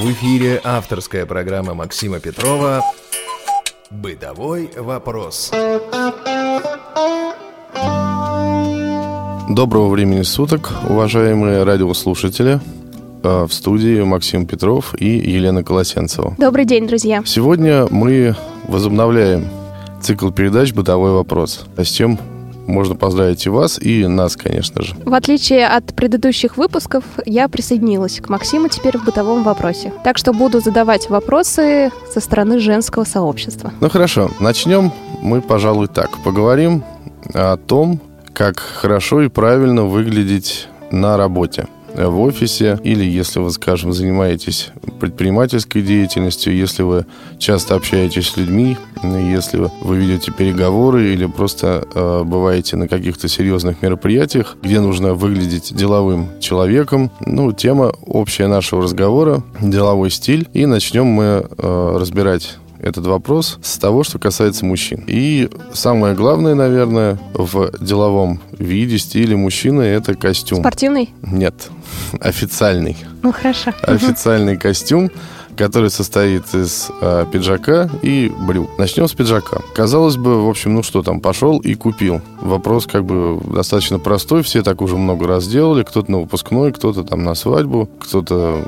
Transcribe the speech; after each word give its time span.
В 0.00 0.10
эфире 0.12 0.58
авторская 0.64 1.26
программа 1.26 1.74
Максима 1.74 2.20
Петрова 2.20 2.82
«Бытовой 3.90 4.70
вопрос». 4.74 5.50
Доброго 9.50 9.88
времени 9.90 10.22
суток, 10.22 10.70
уважаемые 10.88 11.64
радиослушатели. 11.64 12.60
Э, 13.22 13.44
в 13.44 13.52
студии 13.52 14.00
Максим 14.00 14.46
Петров 14.46 14.94
и 14.98 15.18
Елена 15.18 15.62
Колосенцева. 15.62 16.34
Добрый 16.38 16.64
день, 16.64 16.86
друзья. 16.86 17.22
Сегодня 17.26 17.86
мы 17.90 18.34
возобновляем 18.68 19.50
цикл 20.00 20.30
передач 20.30 20.72
«Бытовой 20.72 21.12
вопрос». 21.12 21.66
А 21.76 21.84
с 21.84 21.88
чем 21.88 22.18
можно 22.66 22.94
поздравить 22.94 23.46
и 23.46 23.48
вас, 23.48 23.78
и 23.80 24.06
нас, 24.06 24.36
конечно 24.36 24.82
же. 24.82 24.94
В 25.04 25.14
отличие 25.14 25.66
от 25.66 25.94
предыдущих 25.94 26.56
выпусков, 26.56 27.04
я 27.26 27.48
присоединилась 27.48 28.20
к 28.20 28.28
Максиму 28.28 28.68
теперь 28.68 28.98
в 28.98 29.04
бытовом 29.04 29.42
вопросе. 29.42 29.92
Так 30.04 30.18
что 30.18 30.32
буду 30.32 30.60
задавать 30.60 31.10
вопросы 31.10 31.90
со 32.12 32.20
стороны 32.20 32.58
женского 32.58 33.04
сообщества. 33.04 33.72
Ну 33.80 33.88
хорошо, 33.88 34.30
начнем 34.40 34.92
мы, 35.20 35.40
пожалуй, 35.40 35.88
так. 35.88 36.10
Поговорим 36.24 36.84
о 37.34 37.56
том, 37.56 38.00
как 38.32 38.58
хорошо 38.58 39.22
и 39.22 39.28
правильно 39.28 39.84
выглядеть 39.84 40.68
на 40.90 41.16
работе 41.16 41.66
в 41.94 42.20
офисе, 42.20 42.78
или 42.84 43.04
если 43.04 43.40
вы, 43.40 43.50
скажем, 43.50 43.92
занимаетесь 43.92 44.70
предпринимательской 45.00 45.82
деятельностью, 45.82 46.54
если 46.54 46.82
вы 46.82 47.06
часто 47.38 47.74
общаетесь 47.74 48.28
с 48.28 48.36
людьми, 48.36 48.76
если 49.02 49.70
вы 49.80 49.96
ведете 49.96 50.30
переговоры 50.30 51.12
или 51.12 51.26
просто 51.26 51.86
э, 51.94 52.22
бываете 52.24 52.76
на 52.76 52.86
каких-то 52.86 53.28
серьезных 53.28 53.82
мероприятиях, 53.82 54.56
где 54.62 54.80
нужно 54.80 55.14
выглядеть 55.14 55.74
деловым 55.74 56.28
человеком. 56.40 57.10
Ну, 57.26 57.52
тема 57.52 57.92
общая 58.06 58.46
нашего 58.46 58.82
разговора– 58.82 59.42
деловой 59.60 60.10
стиль. 60.10 60.48
И 60.52 60.66
начнем 60.66 61.06
мы 61.06 61.46
э, 61.56 61.96
разбирать 61.98 62.56
этот 62.82 63.06
вопрос 63.06 63.58
с 63.62 63.78
того, 63.78 64.02
что 64.04 64.18
касается 64.18 64.64
мужчин. 64.64 65.04
И 65.06 65.50
самое 65.72 66.14
главное, 66.14 66.54
наверное, 66.54 67.18
в 67.34 67.70
деловом 67.80 68.40
виде, 68.52 68.98
стиле 68.98 69.36
мужчины– 69.36 69.82
это 69.82 70.14
костюм. 70.14 70.60
Спортивный? 70.60 71.10
Нет, 71.22 71.68
официальный. 72.20 72.96
Ну, 73.22 73.32
хорошо. 73.32 73.72
Официальный 73.82 74.56
костюм 74.56 75.10
который 75.56 75.90
состоит 75.90 76.54
из 76.54 76.90
э, 77.00 77.26
пиджака 77.30 77.88
и 78.02 78.32
брюк. 78.46 78.70
Начнем 78.78 79.08
с 79.08 79.12
пиджака. 79.12 79.60
Казалось 79.74 80.16
бы, 80.16 80.44
в 80.44 80.48
общем, 80.48 80.74
ну 80.74 80.82
что 80.82 81.02
там, 81.02 81.20
пошел 81.20 81.58
и 81.58 81.74
купил. 81.74 82.20
Вопрос 82.40 82.86
как 82.86 83.04
бы 83.04 83.40
достаточно 83.52 83.98
простой, 83.98 84.42
все 84.42 84.62
так 84.62 84.80
уже 84.82 84.96
много 84.96 85.26
раз 85.26 85.46
делали. 85.46 85.82
Кто-то 85.82 86.10
на 86.10 86.18
выпускной, 86.20 86.72
кто-то 86.72 87.04
там 87.04 87.24
на 87.24 87.34
свадьбу, 87.34 87.88
кто-то 87.98 88.66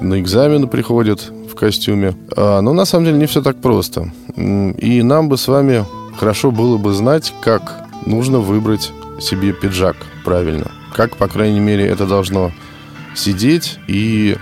на 0.00 0.20
экзамены 0.20 0.66
приходит 0.66 1.30
в 1.50 1.54
костюме. 1.54 2.14
А, 2.36 2.60
но 2.60 2.72
на 2.72 2.84
самом 2.84 3.06
деле 3.06 3.18
не 3.18 3.26
все 3.26 3.42
так 3.42 3.60
просто. 3.60 4.10
И 4.36 5.02
нам 5.02 5.28
бы 5.28 5.36
с 5.36 5.48
вами 5.48 5.84
хорошо 6.16 6.50
было 6.50 6.76
бы 6.76 6.92
знать, 6.92 7.32
как 7.40 7.88
нужно 8.06 8.38
выбрать 8.38 8.92
себе 9.20 9.52
пиджак 9.52 9.96
правильно. 10.24 10.70
Как, 10.94 11.16
по 11.16 11.28
крайней 11.28 11.60
мере, 11.60 11.86
это 11.86 12.06
должно 12.06 12.52
сидеть 13.14 13.78
и, 13.86 14.36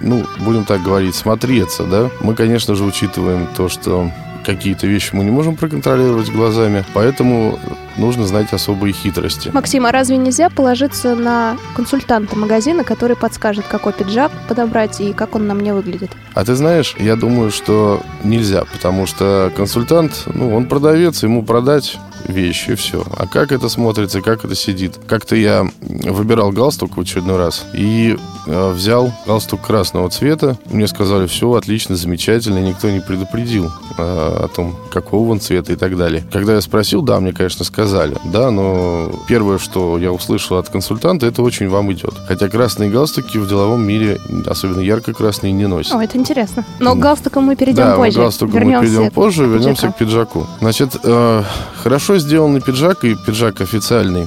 ну, 0.00 0.24
будем 0.40 0.64
так 0.64 0.82
говорить, 0.82 1.14
смотреться, 1.14 1.84
да. 1.84 2.10
Мы, 2.20 2.34
конечно 2.34 2.74
же, 2.74 2.84
учитываем 2.84 3.48
то, 3.56 3.68
что 3.68 4.10
какие-то 4.44 4.86
вещи 4.86 5.10
мы 5.14 5.24
не 5.24 5.30
можем 5.30 5.56
проконтролировать 5.56 6.30
глазами, 6.30 6.84
поэтому 6.94 7.58
нужно 7.96 8.26
знать 8.26 8.52
особые 8.52 8.92
хитрости. 8.92 9.50
Максим, 9.52 9.86
а 9.86 9.92
разве 9.92 10.16
нельзя 10.16 10.50
положиться 10.50 11.14
на 11.14 11.56
консультанта 11.74 12.36
магазина, 12.36 12.84
который 12.84 13.16
подскажет, 13.16 13.64
какой 13.66 13.92
пиджак 13.92 14.32
подобрать 14.48 15.00
и 15.00 15.12
как 15.12 15.34
он 15.34 15.46
на 15.46 15.54
мне 15.54 15.74
выглядит? 15.74 16.10
А 16.34 16.44
ты 16.44 16.54
знаешь, 16.54 16.94
я 16.98 17.16
думаю, 17.16 17.50
что 17.50 18.02
нельзя, 18.24 18.64
потому 18.64 19.06
что 19.06 19.52
консультант, 19.56 20.24
ну, 20.26 20.54
он 20.54 20.66
продавец, 20.66 21.22
ему 21.22 21.42
продать 21.42 21.98
вещь, 22.26 22.68
и 22.68 22.74
все. 22.74 23.04
А 23.16 23.26
как 23.26 23.52
это 23.52 23.68
смотрится, 23.68 24.20
как 24.20 24.44
это 24.44 24.54
сидит? 24.54 24.98
Как-то 25.06 25.36
я 25.36 25.66
выбирал 25.80 26.50
галстук 26.52 26.96
в 26.96 27.00
очередной 27.00 27.36
раз 27.36 27.66
и 27.74 28.16
взял 28.46 29.12
галстук 29.26 29.60
красного 29.62 30.10
цвета. 30.10 30.56
Мне 30.70 30.86
сказали, 30.86 31.26
все 31.26 31.52
отлично, 31.52 31.96
замечательно, 31.96 32.58
никто 32.58 32.90
не 32.90 33.00
предупредил 33.00 33.66
э, 33.66 34.02
о 34.02 34.48
том, 34.48 34.76
какого 34.90 35.30
он 35.30 35.40
цвета 35.40 35.72
и 35.72 35.76
так 35.76 35.96
далее. 35.96 36.24
Когда 36.32 36.54
я 36.54 36.60
спросил, 36.60 37.02
да, 37.02 37.20
мне, 37.20 37.32
конечно, 37.32 37.64
сказали, 37.64 38.16
да, 38.24 38.50
но 38.50 39.10
первое, 39.28 39.58
что 39.58 39.98
я 39.98 40.12
услышал 40.12 40.56
от 40.56 40.68
консультанта, 40.68 41.26
это 41.26 41.42
очень 41.42 41.68
вам 41.68 41.92
идет. 41.92 42.14
Хотя 42.26 42.48
красные 42.48 42.90
галстуки 42.90 43.38
в 43.38 43.48
деловом 43.48 43.86
мире, 43.86 44.18
особенно 44.46 44.80
ярко-красные, 44.80 45.52
не 45.52 45.66
носят. 45.66 45.94
О, 45.94 46.02
это 46.02 46.18
интересно. 46.18 46.64
Но 46.78 46.94
к 46.94 46.98
галстукам 46.98 47.44
мы 47.44 47.56
перейдем 47.56 47.84
да, 47.84 47.96
позже. 47.96 48.16
Да, 48.16 48.22
галстуку 48.22 48.58
мы 48.58 48.80
перейдем 48.80 49.10
позже, 49.10 49.46
вернемся 49.46 49.88
к 49.88 49.96
пиджаку. 49.96 50.46
Значит, 50.60 50.96
э, 51.02 51.42
хорошо 51.76 52.18
сделанный 52.18 52.60
пиджак 52.60 53.04
и 53.04 53.14
пиджак 53.14 53.60
официальный 53.60 54.26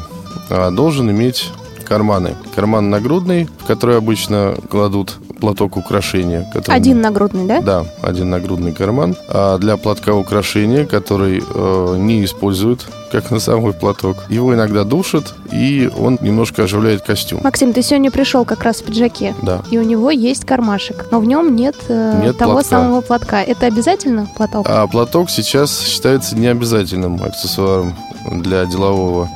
а, 0.50 0.72
должен 0.72 1.10
иметь 1.12 1.52
карманы. 1.86 2.36
Карман 2.54 2.90
нагрудный, 2.90 3.48
в 3.60 3.66
который 3.66 3.98
обычно 3.98 4.56
кладут 4.70 5.18
платок 5.40 5.78
украшения. 5.78 6.50
Который... 6.54 6.76
Один 6.76 7.02
нагрудный, 7.02 7.46
да? 7.46 7.62
Да, 7.62 7.86
один 8.02 8.30
нагрудный 8.30 8.72
карман. 8.72 9.16
А 9.30 9.58
для 9.58 9.78
платка 9.78 10.14
украшения, 10.14 10.86
который 10.86 11.44
э, 11.48 11.96
не 11.98 12.26
используют 12.26 12.86
как 13.12 13.32
на 13.32 13.40
самый 13.40 13.74
платок. 13.74 14.18
Его 14.30 14.54
иногда 14.54 14.84
душат, 14.84 15.36
и 15.52 15.90
он 15.98 16.18
немножко 16.22 16.64
оживляет 16.64 17.02
костюм. 17.02 17.42
Максим, 17.44 17.72
ты 17.72 17.82
сегодня 17.82 18.12
пришел 18.12 18.44
как 18.44 18.64
раз 18.64 18.78
в 18.78 18.86
пиджаке. 18.86 19.34
Да. 19.42 19.62
И 19.72 19.78
у 19.78 19.84
него 19.84 20.12
есть 20.12 20.46
кармашек, 20.46 21.06
но 21.12 21.20
в 21.20 21.26
нем 21.26 21.56
нет, 21.56 21.76
э, 21.88 22.22
нет 22.24 22.38
того 22.38 22.54
платка. 22.54 22.70
самого 22.70 23.02
платка. 23.02 23.42
Это 23.42 23.68
обязательно 23.68 24.28
платок? 24.36 24.66
А 24.70 24.88
платок 24.88 25.30
сейчас 25.30 25.86
считается 25.86 26.36
необязательным 26.36 27.22
аксессуаром 27.24 27.96
для 28.32 28.66
делового 28.66 29.30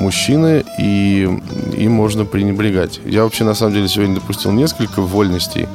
мужчины, 0.00 0.64
и 0.78 1.28
им 1.76 1.92
можно 1.92 2.24
пренебрегать. 2.24 3.00
Я 3.04 3.24
вообще, 3.24 3.44
на 3.44 3.54
самом 3.54 3.74
деле, 3.74 3.88
сегодня 3.88 4.16
допустил 4.16 4.52
несколько 4.52 5.00
вольностей, 5.02 5.68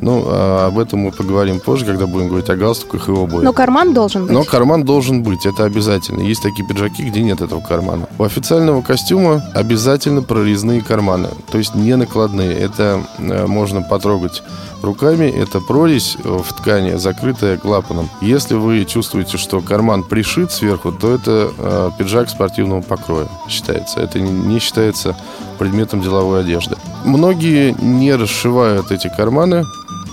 ну, 0.00 0.24
а 0.26 0.66
об 0.68 0.78
этом 0.78 1.00
мы 1.00 1.12
поговорим 1.12 1.60
позже, 1.60 1.84
когда 1.84 2.06
будем 2.06 2.28
говорить 2.28 2.48
о 2.50 2.56
галстуках 2.56 3.08
и 3.08 3.12
обуви. 3.12 3.44
Но 3.44 3.52
карман 3.52 3.92
должен 3.92 4.22
быть. 4.22 4.32
Но 4.32 4.44
карман 4.44 4.84
должен 4.84 5.22
быть, 5.22 5.46
это 5.46 5.64
обязательно. 5.64 6.22
Есть 6.22 6.42
такие 6.42 6.66
пиджаки, 6.66 7.02
где 7.02 7.22
нет 7.22 7.40
этого 7.40 7.60
кармана. 7.60 8.08
У 8.18 8.24
официального 8.24 8.82
костюма 8.82 9.42
обязательно 9.54 10.22
прорезные 10.22 10.80
карманы, 10.80 11.28
то 11.50 11.58
есть 11.58 11.74
не 11.74 11.96
накладные. 11.96 12.52
Это 12.52 13.02
э, 13.18 13.46
можно 13.46 13.82
потрогать 13.82 14.42
руками. 14.82 15.26
Это 15.26 15.60
прорезь 15.60 16.16
в 16.22 16.52
ткани, 16.54 16.96
закрытая 16.96 17.56
клапаном. 17.58 18.08
Если 18.20 18.54
вы 18.54 18.84
чувствуете, 18.84 19.36
что 19.36 19.60
карман 19.60 20.02
пришит 20.02 20.52
сверху, 20.52 20.92
то 20.92 21.14
это 21.14 21.52
э, 21.56 21.90
пиджак 21.98 22.30
спортивного 22.30 22.80
покроя 22.80 23.28
считается. 23.48 24.00
Это 24.00 24.20
не 24.20 24.58
считается 24.58 25.16
предметом 25.58 26.00
деловой 26.00 26.40
одежды. 26.40 26.76
Многие 27.04 27.74
не 27.80 28.14
расшивают 28.14 28.90
эти 28.90 29.10
карманы 29.14 29.64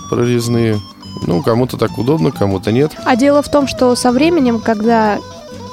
прорезные. 0.08 0.80
Ну, 1.26 1.42
кому-то 1.42 1.76
так 1.76 1.98
удобно, 1.98 2.30
кому-то 2.30 2.70
нет. 2.70 2.92
А 3.04 3.16
дело 3.16 3.42
в 3.42 3.50
том, 3.50 3.66
что 3.66 3.94
со 3.96 4.12
временем, 4.12 4.60
когда 4.60 5.18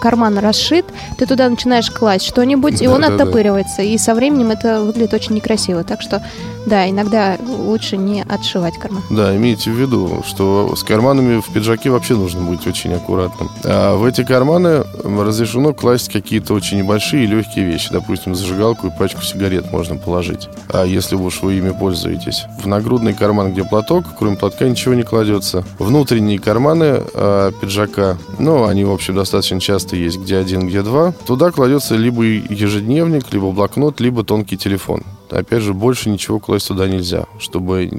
карман 0.02 0.38
расшит, 0.38 0.86
ты 1.18 1.26
туда 1.26 1.50
начинаешь 1.50 1.90
класть 1.92 2.26
что-нибудь, 2.26 2.82
и 2.82 2.88
он 2.88 3.02
да, 3.02 3.08
оттопыривается. 3.08 3.78
Да. 3.78 3.84
И 3.84 3.98
со 3.98 4.14
временем 4.16 4.52
это 4.52 4.82
выглядит 4.82 5.14
очень 5.14 5.36
некрасиво. 5.36 5.84
Так 5.84 6.02
что, 6.02 6.24
да, 6.66 6.90
иногда 6.90 7.38
лучше 7.42 7.98
не 7.98 8.24
отшивать 8.24 8.78
карман. 8.78 9.04
Да, 9.10 9.36
имейте 9.36 9.72
в 9.72 9.76
виду, 9.76 10.24
что 10.26 10.76
с 10.76 10.84
карманами 10.84 11.40
в 11.40 11.54
пиджаке 11.54 11.90
вообще 11.90 12.16
нужно 12.16 12.42
быть 12.42 12.66
очень 12.66 12.94
аккуратным. 12.94 13.50
А 13.64 13.96
в 13.96 14.04
эти 14.04 14.24
карманы 14.24 14.84
разрешено 15.04 15.74
класть 15.74 16.12
какие-то 16.12 16.54
очень 16.54 16.80
небольшие 16.80 17.26
и 17.26 17.28
легкие 17.28 17.66
вещи. 17.66 17.90
Допустим, 17.92 18.36
зажигалку 18.36 18.88
и 18.88 18.92
пачку 18.98 19.22
сигарет 19.22 19.72
можно 19.72 19.96
положить. 19.96 20.50
А 20.70 20.86
если 20.86 21.16
уж 21.16 21.42
вы 21.42 21.56
ими 21.56 21.72
пользуетесь. 21.72 22.46
В 22.62 22.68
нагрудный 22.68 23.14
карман, 23.14 23.54
где 23.54 23.64
платок, 23.64 24.06
кроме 24.18 24.36
платка 24.36 24.68
ничего 24.68 24.94
не 24.94 25.04
кладется. 25.04 25.64
Внутренние 25.80 26.40
карманы 26.40 27.02
э, 27.14 27.52
пиджака, 27.62 28.18
ну, 28.40 28.66
они, 28.66 28.84
в 28.86 28.92
общем, 28.92 29.16
достаточно 29.16 29.60
часто 29.60 29.96
есть, 29.96 30.18
где 30.18 30.38
один, 30.38 30.68
где 30.68 30.82
два. 30.82 31.14
Туда 31.26 31.52
кладется 31.52 31.96
либо 31.96 32.24
ежедневник, 32.24 33.32
либо 33.32 33.52
блокнот, 33.52 34.00
либо 34.00 34.24
тонкий 34.24 34.58
телефон. 34.58 35.04
Опять 35.30 35.62
же, 35.62 35.74
больше 35.74 36.10
ничего 36.10 36.40
класть 36.40 36.68
туда 36.68 36.88
нельзя, 36.88 37.26
чтобы 37.40 37.90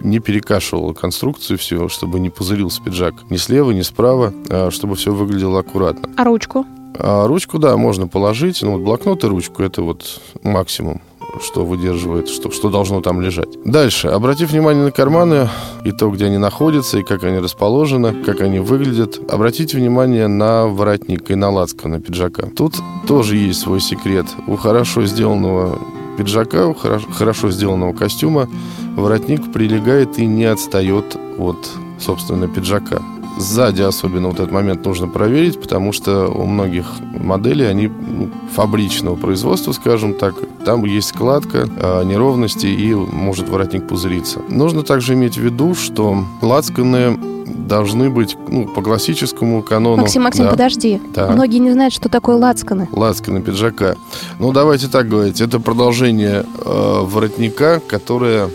не 0.00 0.18
перекашивало 0.18 0.92
конструкцию 0.92 1.58
всего, 1.58 1.88
чтобы 1.88 2.20
не 2.20 2.30
пузырился 2.30 2.82
пиджак 2.82 3.14
ни 3.30 3.36
слева, 3.36 3.70
ни 3.70 3.82
справа, 3.82 4.32
а 4.48 4.70
чтобы 4.70 4.96
все 4.96 5.12
выглядело 5.12 5.60
аккуратно. 5.60 6.08
А 6.16 6.24
ручку? 6.24 6.66
А 6.98 7.26
ручку, 7.26 7.58
да, 7.58 7.76
можно 7.76 8.08
положить. 8.08 8.62
Ну, 8.62 8.72
вот 8.72 8.82
блокнот 8.82 9.24
и 9.24 9.26
ручку– 9.26 9.62
это 9.64 9.82
вот 9.82 10.20
максимум 10.42 11.00
что 11.42 11.64
выдерживает, 11.64 12.28
что, 12.28 12.50
что 12.50 12.70
должно 12.70 13.00
там 13.00 13.20
лежать. 13.20 13.48
Дальше. 13.64 14.08
Обратив 14.08 14.50
внимание 14.50 14.84
на 14.84 14.90
карманы 14.90 15.48
и 15.84 15.92
то, 15.92 16.10
где 16.10 16.26
они 16.26 16.38
находятся, 16.38 16.98
и 16.98 17.02
как 17.02 17.22
они 17.24 17.38
расположены, 17.38 18.24
как 18.24 18.40
они 18.40 18.60
выглядят. 18.60 19.20
Обратите 19.30 19.76
внимание 19.76 20.26
на 20.26 20.66
воротник 20.66 21.30
и 21.30 21.34
на 21.34 21.50
лацко 21.50 21.88
на 21.88 22.00
пиджака. 22.00 22.48
Тут 22.56 22.76
тоже 23.06 23.36
есть 23.36 23.60
свой 23.60 23.80
секрет. 23.80 24.26
У 24.46 24.56
хорошо 24.56 25.04
сделанного 25.06 25.78
пиджака, 26.18 26.74
хорошо 26.74 27.50
сделанного 27.50 27.92
костюма, 27.92 28.48
воротник 28.96 29.52
прилегает 29.52 30.18
и 30.18 30.26
не 30.26 30.44
отстает 30.46 31.16
от, 31.38 31.70
собственно, 32.00 32.48
пиджака. 32.48 33.00
Сзади 33.38 33.82
особенно 33.82 34.28
вот 34.28 34.40
этот 34.40 34.52
момент 34.52 34.84
нужно 34.84 35.08
проверить, 35.08 35.60
потому 35.60 35.92
что 35.92 36.28
у 36.28 36.46
многих 36.46 36.86
моделей, 37.18 37.66
они 37.66 37.88
ну, 37.88 38.30
фабричного 38.54 39.16
производства, 39.16 39.72
скажем 39.72 40.14
так, 40.14 40.34
там 40.64 40.84
есть 40.84 41.08
складка, 41.08 41.68
э, 41.68 42.04
неровности 42.04 42.66
и 42.66 42.94
может 42.94 43.48
воротник 43.48 43.86
пузыриться. 43.86 44.40
Нужно 44.48 44.82
также 44.82 45.14
иметь 45.14 45.36
в 45.36 45.40
виду, 45.40 45.74
что 45.74 46.24
лацканы 46.42 47.18
должны 47.46 48.10
быть 48.10 48.36
ну, 48.48 48.66
по 48.66 48.82
классическому 48.82 49.62
канону. 49.62 50.02
Максим, 50.02 50.22
Максим, 50.22 50.44
да. 50.44 50.50
подожди. 50.50 51.00
Да. 51.14 51.30
Многие 51.30 51.58
не 51.58 51.72
знают, 51.72 51.94
что 51.94 52.08
такое 52.08 52.36
лацканы. 52.36 52.88
Лацканы 52.92 53.40
пиджака. 53.40 53.94
Ну, 54.38 54.52
давайте 54.52 54.88
так 54.88 55.08
говорить. 55.08 55.40
Это 55.40 55.60
продолжение 55.60 56.44
э, 56.64 57.00
воротника, 57.02 57.80
которое 57.86 58.50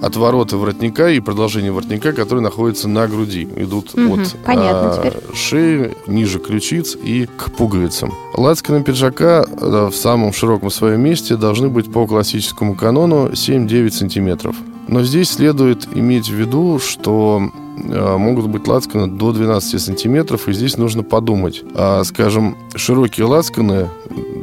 от 0.00 0.16
ворота 0.16 0.56
воротника 0.56 1.08
и 1.10 1.20
продолжение 1.20 1.72
воротника, 1.72 2.12
которые 2.12 2.42
находятся 2.42 2.88
на 2.88 3.06
груди. 3.06 3.48
Идут 3.56 3.94
Мгм, 3.94 4.12
от 4.20 4.36
понятно 4.44 4.92
а, 4.92 4.96
теперь. 4.98 5.34
шеи, 5.34 5.94
ниже 6.06 6.38
ключиц 6.38 6.96
и 6.96 7.26
к 7.26 7.50
пуговицам. 7.52 8.12
Лацканы 8.34 8.82
пиджака 8.84 9.44
э, 9.44 9.88
в 9.90 9.94
самом 9.96 10.32
широком 10.32 10.70
своем 10.70 11.00
месте 11.00 11.36
должны 11.36 11.68
быть 11.68 11.90
по 11.92 12.06
классическому 12.06 12.74
канону 12.76 13.28
7-9 13.30 13.90
сантиметров. 13.90 14.56
Но 14.86 15.02
здесь 15.02 15.30
следует 15.30 15.86
иметь 15.94 16.28
в 16.28 16.34
виду, 16.34 16.78
что 16.78 17.42
э, 17.76 18.16
могут 18.16 18.46
быть 18.46 18.66
лацканы 18.66 19.06
до 19.06 19.32
12 19.32 19.80
сантиметров, 19.82 20.48
и 20.48 20.52
здесь 20.52 20.76
нужно 20.78 21.02
подумать. 21.02 21.62
А, 21.74 22.02
скажем, 22.04 22.56
широкие 22.74 23.26
лацканы 23.26 23.88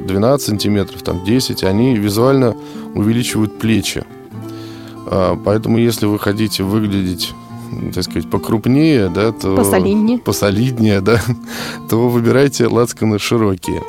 12 0.07 0.45
сантиметров, 0.47 1.01
там 1.01 1.23
10, 1.25 1.63
они 1.63 1.95
визуально 1.95 2.55
увеличивают 2.93 3.57
плечи. 3.57 4.03
А, 5.07 5.35
Поэтому, 5.43 5.77
если 5.77 6.05
вы 6.05 6.19
хотите 6.19 6.63
выглядеть, 6.63 7.33
так 7.93 8.03
сказать, 8.03 8.29
покрупнее, 8.29 9.09
да, 9.09 9.31
то... 9.31 9.55
Посолиднее. 9.55 10.19
Посолиднее, 10.19 11.01
да, 11.01 11.21
то 11.89 12.09
выбирайте 12.09 12.67
лацканы 12.67 13.19
широкие. 13.19 13.81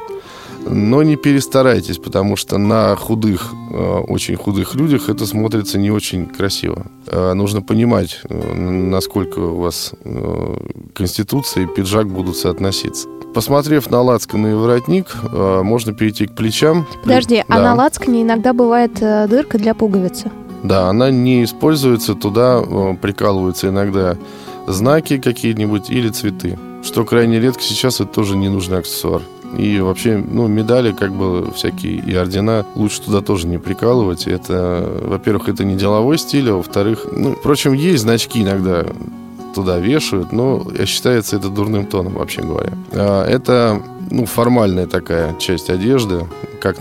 Но 0.69 1.05
не 1.05 1.15
перестарайтесь, 1.15 1.99
потому 1.99 2.35
что 2.35 2.59
на 2.59 2.97
худых, 2.97 3.53
э, 3.71 3.77
очень 4.09 4.35
худых 4.35 4.75
людях 4.75 5.09
это 5.09 5.25
смотрится 5.25 5.79
не 5.79 5.93
очень 5.93 6.27
красиво. 6.27 6.87
Э, 7.07 7.35
Нужно 7.35 7.63
понимать, 7.63 8.21
э, 8.29 8.55
насколько 8.55 9.39
у 9.39 9.61
вас 9.61 9.93
э, 10.05 10.57
конституция 10.93 11.65
и 11.65 11.67
пиджак 11.67 12.09
будут 12.09 12.37
соотноситься. 12.37 13.07
Посмотрев 13.33 13.89
на 13.91 14.01
лацканы 14.03 14.49
и 14.53 14.55
воротник, 14.55 15.15
можно 15.31 15.93
перейти 15.93 16.27
к 16.27 16.35
плечам. 16.35 16.87
Подожди, 17.05 17.45
а 17.47 17.57
Да. 17.59 17.63
на 17.63 17.75
лацкане 17.77 18.23
иногда 18.23 18.53
бывает 18.53 19.01
э, 19.01 19.29
дырка 19.29 19.59
для 19.59 19.73
пуговицы. 19.75 20.33
Да, 20.67 20.89
она 20.89 21.11
не 21.11 21.45
используется, 21.45 22.15
туда 22.15 22.61
э, 22.61 22.95
прикалываются 23.01 23.69
иногда 23.69 24.17
знаки 24.67 25.19
какие-нибудь 25.19 25.91
или 25.91 26.09
цветы. 26.09 26.59
Что 26.83 27.05
крайне 27.05 27.41
редко 27.41 27.63
сейчас 27.63 28.01
это 28.01 28.13
тоже 28.13 28.37
ненужный 28.37 28.79
аксессуар. 28.79 29.23
И 29.57 29.79
вообще, 29.79 30.17
ну, 30.17 30.49
медали, 30.49 30.93
как 30.93 31.13
бы 31.13 31.51
всякие 31.55 31.95
и 31.95 32.15
ордена, 32.15 32.67
лучше 32.75 33.03
туда 33.03 33.21
тоже 33.21 33.47
не 33.47 33.59
прикалывать. 33.59 34.27
Это, 34.27 35.01
во-первых, 35.03 35.49
это 35.49 35.65
не 35.65 35.77
деловой 35.77 36.19
стиль, 36.19 36.51
а 36.51 36.55
во-вторых, 36.55 37.07
ну, 37.13 37.35
впрочем, 37.35 37.73
есть 37.73 38.03
значки 38.03 38.43
иногда 38.43 38.85
туда 39.55 39.79
вешают, 39.79 40.33
но 40.33 40.67
считается 40.85 41.37
это 41.37 41.49
дурным 41.49 41.87
тоном, 41.87 42.15
вообще 42.15 42.43
говоря. 42.43 42.73
А, 42.93 43.25
Это, 43.25 43.81
ну, 44.11 44.27
формальная 44.27 44.87
такая 44.87 45.35
часть 45.39 45.71
одежды, 45.71 46.27
как 46.73 46.79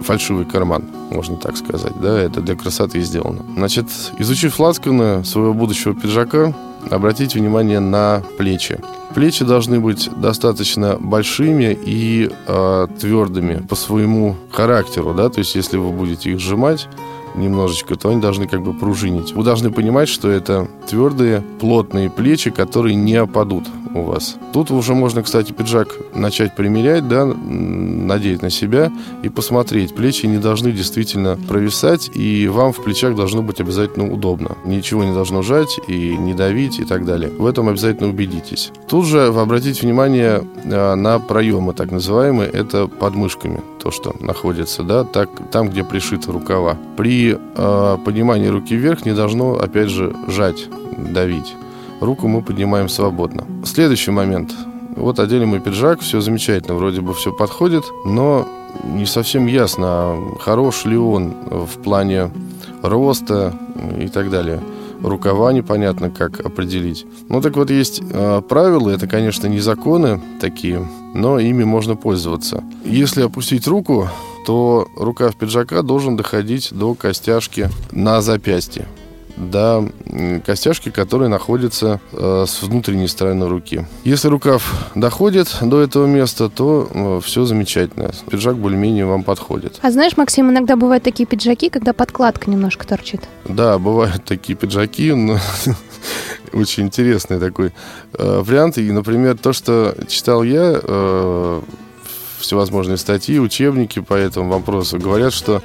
фальшивый 0.00 0.46
карман, 0.46 0.84
можно 1.10 1.36
так 1.36 1.56
сказать, 1.56 1.92
да, 2.00 2.18
это 2.18 2.40
для 2.40 2.56
красоты 2.56 3.00
сделано. 3.00 3.42
Значит, 3.56 3.86
изучив 4.18 4.58
лацканы 4.58 5.24
своего 5.24 5.52
будущего 5.52 5.94
пиджака, 5.94 6.54
обратите 6.90 7.38
внимание 7.38 7.80
на 7.80 8.22
плечи. 8.38 8.78
Плечи 9.14 9.44
должны 9.44 9.80
быть 9.80 10.08
достаточно 10.16 10.96
большими 10.98 11.76
и 11.84 12.30
э, 12.46 12.86
твердыми 13.00 13.66
по 13.66 13.74
своему 13.74 14.36
характеру, 14.50 15.12
да, 15.12 15.28
то 15.28 15.40
есть 15.40 15.54
если 15.54 15.76
вы 15.76 15.90
будете 15.90 16.30
их 16.30 16.40
сжимать 16.40 16.88
немножечко, 17.38 17.96
то 17.96 18.10
они 18.10 18.20
должны 18.20 18.46
как 18.46 18.62
бы 18.62 18.74
пружинить. 18.74 19.32
Вы 19.32 19.44
должны 19.44 19.70
понимать, 19.70 20.08
что 20.08 20.28
это 20.28 20.68
твердые, 20.88 21.42
плотные 21.60 22.10
плечи, 22.10 22.50
которые 22.50 22.94
не 22.94 23.14
опадут 23.14 23.64
у 23.94 24.02
вас. 24.02 24.36
Тут 24.52 24.70
уже 24.70 24.94
можно, 24.94 25.22
кстати, 25.22 25.52
пиджак 25.52 25.88
начать 26.14 26.56
примерять, 26.56 27.08
да, 27.08 27.24
надеть 27.26 28.42
на 28.42 28.50
себя 28.50 28.92
и 29.22 29.28
посмотреть. 29.28 29.94
Плечи 29.94 30.26
не 30.26 30.38
должны 30.38 30.72
действительно 30.72 31.38
провисать, 31.48 32.10
и 32.14 32.48
вам 32.48 32.72
в 32.72 32.82
плечах 32.82 33.14
должно 33.14 33.42
быть 33.42 33.60
обязательно 33.60 34.12
удобно. 34.12 34.56
Ничего 34.64 35.04
не 35.04 35.12
должно 35.12 35.42
жать 35.42 35.78
и 35.88 36.16
не 36.16 36.34
давить 36.34 36.78
и 36.78 36.84
так 36.84 37.04
далее. 37.04 37.30
В 37.30 37.46
этом 37.46 37.68
обязательно 37.68 38.08
убедитесь. 38.08 38.72
Тут 38.88 39.06
же 39.06 39.26
обратите 39.26 39.82
внимание 39.82 40.42
э, 40.64 40.94
на 40.94 41.18
проемы, 41.18 41.74
так 41.74 41.90
называемые, 41.90 42.50
это 42.50 42.86
под 42.86 43.14
мышками, 43.14 43.60
то, 43.88 43.90
что 43.90 44.14
находится, 44.20 44.82
да, 44.82 45.04
так, 45.04 45.30
там, 45.50 45.70
где 45.70 45.82
пришиты 45.82 46.30
рукава. 46.30 46.76
При 46.96 47.38
э, 47.38 47.98
поднимании 48.04 48.48
руки 48.48 48.76
вверх 48.76 49.06
не 49.06 49.14
должно, 49.14 49.54
опять 49.54 49.88
же, 49.88 50.14
жать, 50.26 50.68
давить. 51.14 51.54
Руку 52.00 52.28
мы 52.28 52.42
поднимаем 52.42 52.90
свободно. 52.90 53.46
Следующий 53.64 54.10
момент. 54.10 54.52
Вот 54.94 55.18
одели 55.18 55.46
мы 55.46 55.60
пиджак, 55.60 56.00
все 56.00 56.20
замечательно, 56.20 56.74
вроде 56.74 57.00
бы 57.00 57.14
все 57.14 57.32
подходит, 57.32 57.84
но 58.04 58.46
не 58.84 59.06
совсем 59.06 59.46
ясно, 59.46 60.18
хорош 60.40 60.84
ли 60.84 60.98
он 60.98 61.32
в 61.50 61.82
плане 61.82 62.30
роста 62.82 63.54
и 63.98 64.08
так 64.08 64.28
далее. 64.28 64.60
Рукава 65.02 65.52
непонятно, 65.52 66.10
как 66.10 66.40
определить. 66.40 67.06
Ну 67.28 67.40
так 67.40 67.56
вот, 67.56 67.70
есть 67.70 68.02
э, 68.02 68.42
правила, 68.48 68.90
это, 68.90 69.06
конечно, 69.06 69.46
не 69.46 69.60
законы 69.60 70.20
такие, 70.40 70.86
но 71.14 71.38
ими 71.38 71.64
можно 71.64 71.96
пользоваться. 71.96 72.64
Если 72.84 73.22
опустить 73.22 73.66
руку, 73.66 74.08
то 74.46 74.88
рукав 74.96 75.36
пиджака 75.36 75.82
должен 75.82 76.16
доходить 76.16 76.70
до 76.72 76.94
костяшки 76.94 77.70
на 77.92 78.22
запястье 78.22 78.86
до 79.38 79.88
костяшки, 80.44 80.90
которые 80.90 81.28
находятся 81.28 82.00
э, 82.12 82.44
с 82.46 82.62
внутренней 82.62 83.08
стороны 83.08 83.48
руки. 83.48 83.86
Если 84.04 84.28
рукав 84.28 84.90
доходит 84.94 85.56
до 85.60 85.80
этого 85.80 86.06
места, 86.06 86.48
то 86.48 87.20
все 87.24 87.44
замечательно. 87.44 88.10
Пиджак 88.30 88.56
более-менее 88.56 89.06
вам 89.06 89.22
подходит. 89.22 89.78
А 89.82 89.90
знаешь, 89.90 90.16
Максим, 90.16 90.50
иногда 90.50 90.76
бывают 90.76 91.04
такие 91.04 91.26
пиджаки, 91.26 91.70
когда 91.70 91.92
подкладка 91.92 92.50
немножко 92.50 92.86
торчит. 92.86 93.22
Да, 93.44 93.78
бывают 93.78 94.24
такие 94.24 94.56
пиджаки, 94.56 95.12
но 95.12 95.38
очень 96.52 96.84
интересный 96.84 97.38
такой 97.38 97.72
э, 98.14 98.40
вариант. 98.42 98.78
И, 98.78 98.90
например, 98.90 99.36
то, 99.36 99.52
что 99.52 99.94
читал 100.08 100.42
я, 100.42 100.80
э, 100.82 101.60
всевозможные 102.38 102.96
статьи, 102.96 103.38
учебники 103.38 104.00
по 104.00 104.14
этому 104.14 104.50
вопросу, 104.50 104.98
говорят, 104.98 105.32
что 105.32 105.62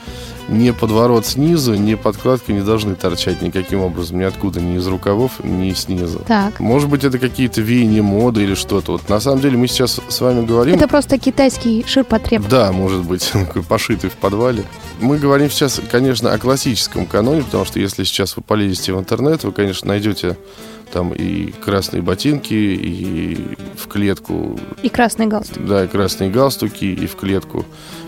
ни 0.50 0.72
подворот 0.72 1.26
снизу, 1.26 1.76
ни 1.76 1.96
подкладка 1.96 2.52
не 2.52 2.62
должны 2.62 2.96
торчать 2.96 3.42
никаким 3.42 3.82
образом, 3.82 4.20
ниоткуда, 4.20 4.60
ни 4.60 4.78
из 4.78 4.88
рукавов, 4.88 5.44
ни 5.44 5.72
снизу. 5.74 6.22
Так. 6.28 6.60
Может 6.60 6.90
быть, 6.90 7.04
это 7.04 7.18
какие-то 7.18 7.62
веяния 7.62 8.02
моды 8.02 8.44
или 8.44 8.56
что-то. 8.56 8.94
Вот 8.94 9.10
на 9.10 9.20
самом 9.20 9.42
деле 9.42 9.58
мы 9.58 9.68
сейчас 9.68 10.02
с 10.08 10.22
вами 10.22 10.46
говорим... 10.46 10.76
Это 10.76 10.88
просто 10.88 11.18
китайский 11.18 11.86
ширпотреб. 11.88 12.48
Да, 12.50 12.72
может 12.72 13.04
быть, 13.04 13.32
пошитый 13.70 14.10
в 14.10 14.14
подвале. 14.14 14.64
Мы 15.00 15.18
говорим 15.18 15.50
сейчас, 15.50 15.82
конечно, 15.92 16.34
о 16.34 16.38
классическом 16.38 17.06
каноне, 17.06 17.44
потому 17.44 17.66
что 17.66 17.80
если 17.80 18.04
сейчас 18.04 18.36
вы 18.36 18.44
полезете 18.44 18.94
в 18.94 19.00
интернет, 19.00 19.44
вы, 19.44 19.52
конечно, 19.52 19.88
найдете 19.88 20.38
там 20.94 21.12
и 21.12 21.52
красные 21.52 22.02
ботинки, 22.04 22.54
и 22.54 23.58
в 23.76 23.88
клетку, 23.88 24.58
И 24.84 24.90
красный 24.90 25.26
галстук. 25.28 25.66
да, 25.66 25.84
и 25.86 25.88
красные 25.88 26.30
галстуки, 26.30 26.86
и 26.86 27.08
в 27.08 27.16
клетку 27.16 27.66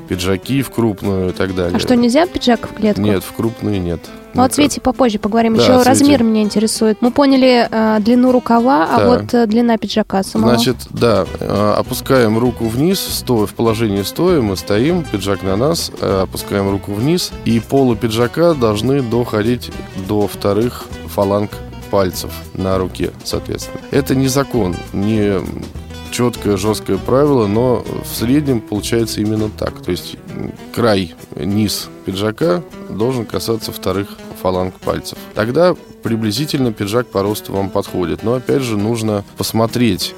пиджаки 0.07 0.61
в 0.61 0.69
крупную 0.69 1.29
и 1.29 1.31
так 1.31 1.55
далее. 1.55 1.77
А 1.77 1.79
что, 1.79 1.95
нельзя 1.95 2.27
пиджак 2.27 2.69
в 2.69 2.75
клетку? 2.75 3.01
Нет, 3.01 3.23
в 3.23 3.33
крупную 3.33 3.81
нет. 3.81 3.99
Ну, 4.35 4.43
о 4.43 4.49
цвете 4.49 4.81
попозже 4.81 5.17
поговорим. 5.17 5.55
Да, 5.55 5.63
Еще 5.63 5.81
размер 5.81 6.21
меня 6.21 6.41
интересует. 6.41 6.97
Мы 7.01 7.09
поняли 7.09 7.67
э, 7.71 7.99
длину 8.01 8.33
рукава, 8.33 8.83
а 8.83 8.97
Так. 8.97 9.07
вот 9.07 9.33
э, 9.33 9.47
длина 9.47 9.77
пиджака 9.77 10.23
самого. 10.23 10.49
Значит, 10.55 10.75
да, 10.91 11.25
э, 11.39 11.73
опускаем 11.77 12.37
руку 12.37 12.65
вниз, 12.67 12.99
стоя 12.99 13.45
в 13.47 13.53
положении 13.53 14.01
стоя, 14.03 14.41
мы 14.41 14.57
стоим, 14.57 15.03
пиджак 15.03 15.41
на 15.41 15.55
нас, 15.55 15.89
э, 16.01 16.21
опускаем 16.23 16.69
руку 16.69 16.93
вниз, 16.93 17.31
и 17.45 17.59
полы 17.61 17.95
пиджака 17.95 18.53
должны 18.53 19.01
доходить 19.01 19.71
до 20.07 20.27
вторых 20.27 20.83
фаланг 21.07 21.51
пальцев 21.95 22.29
на 22.55 22.77
руке, 22.77 23.13
соответственно. 23.23 23.79
Это 23.91 24.15
не 24.15 24.27
закон, 24.27 24.75
не 24.91 25.39
четкое, 26.11 26.57
жесткое 26.57 26.97
правило, 26.97 27.47
но 27.47 27.85
в 28.03 28.13
среднем 28.13 28.59
получается 28.59 29.21
именно 29.21 29.49
так. 29.49 29.81
То 29.81 29.91
есть 29.91 30.17
край, 30.73 31.15
низ 31.37 31.87
пиджака 32.05 32.61
должен 32.89 33.25
касаться 33.25 33.71
вторых 33.71 34.09
фаланг 34.41 34.73
пальцев. 34.81 35.17
Тогда 35.35 35.73
приблизительно 36.03 36.73
пиджак 36.73 37.07
по 37.07 37.23
росту 37.23 37.53
вам 37.53 37.69
подходит. 37.69 38.23
Но 38.23 38.33
опять 38.33 38.61
же 38.61 38.77
нужно 38.77 39.23
посмотреть, 39.37 40.13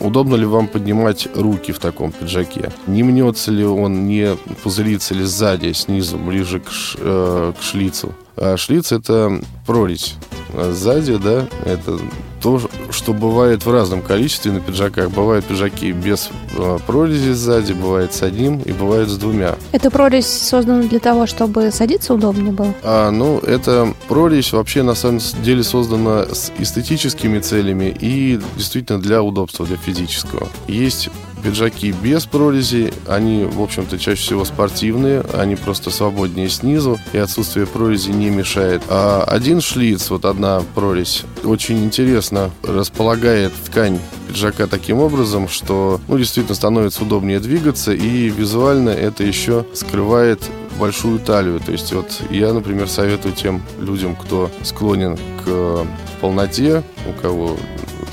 удобно 0.00 0.36
ли 0.36 0.46
вам 0.46 0.68
поднимать 0.68 1.28
руки 1.34 1.72
в 1.72 1.80
таком 1.80 2.12
пиджаке. 2.12 2.72
Не 2.86 3.02
мнется 3.02 3.50
ли 3.50 3.66
он, 3.66 4.06
не 4.06 4.36
пузырится 4.62 5.12
ли 5.12 5.24
сзади, 5.24 5.72
снизу, 5.72 6.16
ближе 6.16 6.60
к, 6.60 6.70
ш, 6.70 6.98
э, 6.98 7.52
к 7.60 7.62
шлицу. 7.62 8.14
А 8.36 8.56
шлиц 8.56 8.90
это 8.90 9.38
прорезь 9.66 10.14
а 10.56 10.72
сзади, 10.72 11.16
да, 11.16 11.46
это 11.64 11.98
то, 12.40 12.60
что 12.90 13.14
бывает 13.14 13.64
в 13.64 13.72
разном 13.72 14.02
количестве 14.02 14.52
на 14.52 14.60
пиджаках. 14.60 15.10
Бывают 15.10 15.46
пиджаки 15.46 15.92
без 15.92 16.28
э, 16.56 16.78
прорези 16.86 17.32
сзади, 17.32 17.72
бывает 17.72 18.12
с 18.12 18.22
одним 18.22 18.60
и 18.60 18.72
бывает 18.72 19.08
с 19.08 19.16
двумя. 19.16 19.56
Эта 19.72 19.90
прорезь 19.90 20.26
создана 20.26 20.82
для 20.82 20.98
того, 21.00 21.26
чтобы 21.26 21.70
садиться 21.70 22.12
удобнее 22.12 22.52
было? 22.52 22.74
А, 22.82 23.10
ну, 23.10 23.38
эта 23.38 23.94
прорезь 24.08 24.52
вообще 24.52 24.82
на 24.82 24.94
самом 24.94 25.20
деле 25.42 25.62
создана 25.62 26.26
с 26.26 26.52
эстетическими 26.58 27.38
целями 27.38 27.96
и 27.98 28.38
действительно 28.56 29.00
для 29.00 29.22
удобства, 29.22 29.64
для 29.64 29.78
физического. 29.78 30.48
Есть 30.68 31.08
Пиджаки 31.44 31.92
без 31.92 32.24
прорези, 32.24 32.92
они, 33.06 33.44
в 33.44 33.60
общем-то, 33.60 33.98
чаще 33.98 34.22
всего 34.22 34.46
спортивные, 34.46 35.20
они 35.34 35.56
просто 35.56 35.90
свободнее 35.90 36.48
снизу, 36.48 36.98
и 37.12 37.18
отсутствие 37.18 37.66
прорези 37.66 38.10
не 38.10 38.30
мешает. 38.30 38.82
А 38.88 39.24
один 39.24 39.60
шлиц, 39.60 40.08
вот 40.08 40.24
одна 40.24 40.62
прорезь, 40.74 41.24
очень 41.44 41.84
интересно 41.84 42.50
располагает 42.62 43.52
ткань 43.66 44.00
пиджака 44.26 44.66
таким 44.66 45.00
образом, 45.00 45.48
что, 45.48 46.00
ну, 46.08 46.16
действительно 46.16 46.54
становится 46.54 47.02
удобнее 47.02 47.40
двигаться, 47.40 47.92
и 47.92 48.30
визуально 48.30 48.88
это 48.88 49.22
еще 49.22 49.66
скрывает 49.74 50.40
большую 50.78 51.18
талию. 51.18 51.60
То 51.60 51.72
есть 51.72 51.92
вот 51.92 52.06
я, 52.30 52.52
например, 52.52 52.88
советую 52.88 53.34
тем 53.34 53.62
людям, 53.78 54.16
кто 54.16 54.50
склонен 54.62 55.18
к 55.44 55.86
полноте, 56.20 56.82
у 57.06 57.20
кого 57.20 57.56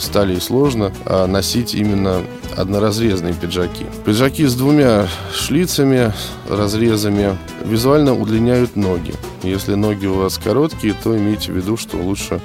с 0.02 0.08
талией 0.08 0.42
сложно, 0.42 0.92
а 1.06 1.28
носить 1.28 1.76
именно 1.76 2.24
одноразрезные 2.58 3.34
пиджаки. 3.34 3.86
Пиджаки 4.06 4.46
с 4.46 4.56
двумя 4.56 5.08
шлицами, 5.34 6.14
разрезами 6.50 7.38
визуально 7.64 8.14
удлиняют 8.14 8.76
ноги. 8.76 9.14
Если 9.44 9.76
ноги 9.76 10.08
у 10.08 10.16
вас 10.16 10.38
короткие, 10.38 10.96
то 11.02 11.16
имейте 11.16 11.52
в 11.52 11.56
виду, 11.56 11.78
что 11.78 11.98
лучше 11.98 12.42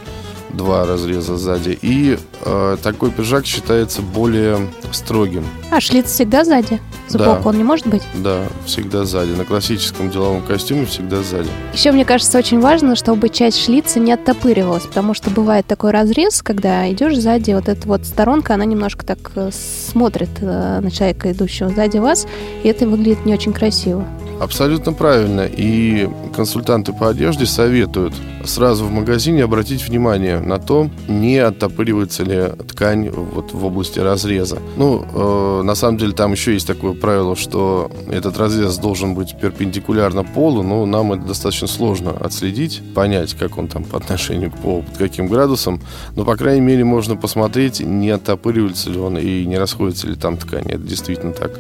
два 0.51 0.87
разреза 0.87 1.37
сзади. 1.37 1.79
И 1.83 2.19
э, 2.45 2.77
такой 2.83 3.11
пиджак 3.11 3.47
считается 3.47 4.03
более 4.03 4.59
строгим. 4.93 5.45
А 5.71 5.81
шлиц 5.81 6.07
всегда 6.07 6.45
сзади? 6.45 6.81
Сбоку 7.09 7.43
да. 7.45 7.49
он 7.51 7.59
не 7.59 7.65
может 7.65 7.87
быть? 7.87 8.03
Да, 8.15 8.43
всегда 8.65 9.05
сзади. 9.05 9.33
На 9.33 9.45
классическом 9.45 10.11
деловом 10.11 10.43
костюме 10.43 10.87
всегда 10.87 11.23
сзади. 11.23 11.49
Еще, 11.73 11.93
мне 11.93 12.05
кажется, 12.05 12.39
очень 12.39 12.61
важно, 12.61 12.97
чтобы 12.97 13.29
часть 13.29 13.65
шлица 13.65 14.01
не 14.01 14.13
оттопыривалась, 14.13 14.85
потому 14.85 15.15
что 15.15 15.31
бывает 15.31 15.67
такой 15.67 15.91
разрез, 15.91 16.43
когда 16.43 16.91
идешь 16.91 17.19
сзади, 17.19 17.53
вот 17.53 17.69
эта 17.69 17.87
вот 17.87 18.05
сторонка, 18.05 18.55
она 18.55 18.65
немножко 18.65 19.05
так 19.05 19.19
э, 19.37 19.51
смотрит 19.53 20.31
э, 20.41 20.81
на 20.81 20.91
человека, 20.91 21.33
идущего 21.33 21.69
сзади 21.69 21.99
вас, 21.99 22.27
и 22.63 22.69
это 22.69 22.87
выглядит 22.87 23.25
не 23.25 23.35
очень 23.35 23.53
красиво. 23.53 24.05
Абсолютно 24.41 24.93
правильно. 24.93 25.47
И 25.47 26.09
консультанты 26.35 26.93
по 26.93 27.09
одежде 27.09 27.47
советуют 27.47 28.15
сразу 28.47 28.85
в 28.85 28.91
магазине 28.91 29.45
обратить 29.45 29.87
внимание 29.87 30.41
на 30.41 30.59
то, 30.59 30.91
не 31.09 31.39
оттопыривается 31.39 32.23
ли 32.23 32.49
ткань 32.69 33.11
вот 33.11 33.53
в 33.53 33.65
области 33.65 33.99
разреза. 33.99 34.59
Ну, 34.77 35.05
э, 35.13 35.63
на 35.63 35.75
самом 35.75 35.99
деле 35.99 36.13
там 36.13 36.33
еще 36.33 36.53
есть 36.53 36.67
такое 36.67 36.93
правило, 36.93 37.37
что 37.37 37.91
этот 38.09 38.39
разрез 38.39 38.79
должен 38.79 39.15
быть 39.15 39.39
перпендикулярно 39.39 40.25
полу, 40.25 40.63
но 40.63 40.87
нам 40.87 41.13
это 41.13 41.27
достаточно 41.27 41.67
сложно 41.67 42.11
отследить, 42.13 42.83
понять, 42.95 43.35
как 43.35 43.59
он 43.59 43.69
там 43.69 43.85
по 43.85 43.99
отношению 43.99 44.51
к 44.51 44.57
полу, 44.59 44.83
под 44.83 44.97
каким 44.97 45.27
градусом. 45.27 45.81
Но, 46.15 46.25
по 46.25 46.37
крайней 46.37 46.63
мере, 46.63 46.85
можно 46.85 47.17
посмотреть, 47.17 47.81
не 47.81 48.11
оттопыривается 48.11 48.91
ли 48.91 48.99
он 48.99 49.19
и 49.19 49.45
не 49.45 49.59
расходится 49.59 50.07
ли 50.07 50.15
там 50.15 50.37
ткань. 50.37 50.67
Это 50.67 50.79
действительно 50.83 51.33
так. 51.33 51.53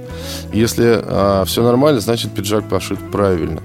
Если 0.52 1.00
э, 1.02 1.44
все 1.46 1.62
нормально, 1.62 2.00
значит 2.00 2.32
пиджак 2.32 2.68
пошит 2.68 2.98
правильно. 3.10 3.60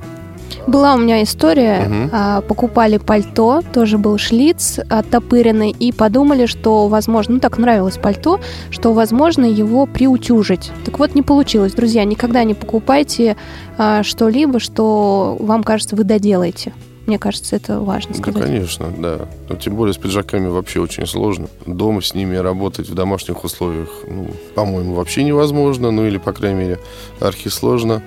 Была 0.68 0.96
у 0.96 0.98
меня 0.98 1.24
история. 1.24 1.86
Угу. 1.86 2.10
А, 2.12 2.41
покупали 2.41 2.98
пальто, 2.98 3.62
тоже 3.74 3.98
был 3.98 4.18
шлиц 4.18 4.80
оттопыренный, 4.89 5.72
и 5.72 5.91
подумали, 5.91 6.46
что 6.46 6.88
возможно, 6.88 7.36
ну 7.36 7.39
так 7.39 7.58
нравилось 7.58 7.98
пальто, 7.98 8.39
что 8.70 8.94
возможно 8.94 9.46
его 9.46 9.86
приутюжить. 9.86 10.72
Так 10.86 11.00
вот, 11.00 11.15
не 11.15 11.22
получилось. 11.22 11.74
Друзья, 11.74 12.03
никогда 12.03 12.44
не 12.44 12.53
покупайте 12.53 13.38
а, 13.77 14.03
что-либо, 14.03 14.60
что 14.60 15.38
вам 15.39 15.63
кажется, 15.63 15.96
вы 15.96 16.03
доделаете. 16.03 16.74
Мне 17.08 17.18
кажется, 17.18 17.56
это 17.56 17.80
важно 17.80 18.13
сказать. 18.13 18.39
Да, 18.41 18.48
конечно, 18.48 18.94
да. 18.98 19.18
Но 19.18 19.27
ну, 19.50 19.56
тем 19.56 19.75
более 19.75 19.94
с 19.94 19.98
пиджаками 19.98 20.48
вообще 20.48 20.80
очень 20.80 21.08
сложно. 21.08 21.48
Дома 21.65 22.01
с 22.01 22.13
ними 22.13 22.36
работать 22.36 22.88
в 22.88 22.94
домашних 22.94 23.44
условиях, 23.44 23.89
ну, 24.08 24.30
по-моему, 24.53 24.94
вообще 24.94 25.24
невозможно. 25.24 25.89
Ну, 25.89 26.06
или, 26.06 26.20
по 26.20 26.32
крайней 26.32 26.60
мере, 26.60 26.80
архисложно. 27.20 28.01
сложно. 28.01 28.03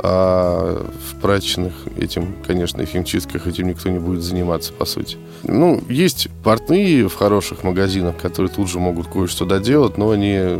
А 0.00 0.86
в 1.08 1.20
прачечных 1.20 1.72
этим, 1.96 2.34
конечно, 2.46 2.82
и 2.82 2.86
химчистках 2.86 3.46
этим 3.46 3.68
никто 3.68 3.88
не 3.88 3.98
будет 3.98 4.22
заниматься, 4.22 4.72
по 4.72 4.84
сути. 4.84 5.16
Ну, 5.42 5.82
есть 5.88 6.28
портные 6.44 7.08
в 7.08 7.14
хороших 7.14 7.64
магазинах, 7.64 8.16
которые 8.16 8.52
тут 8.52 8.68
же 8.68 8.78
могут 8.78 9.08
кое-что 9.08 9.44
доделать, 9.44 9.98
но 9.98 10.10
они 10.10 10.56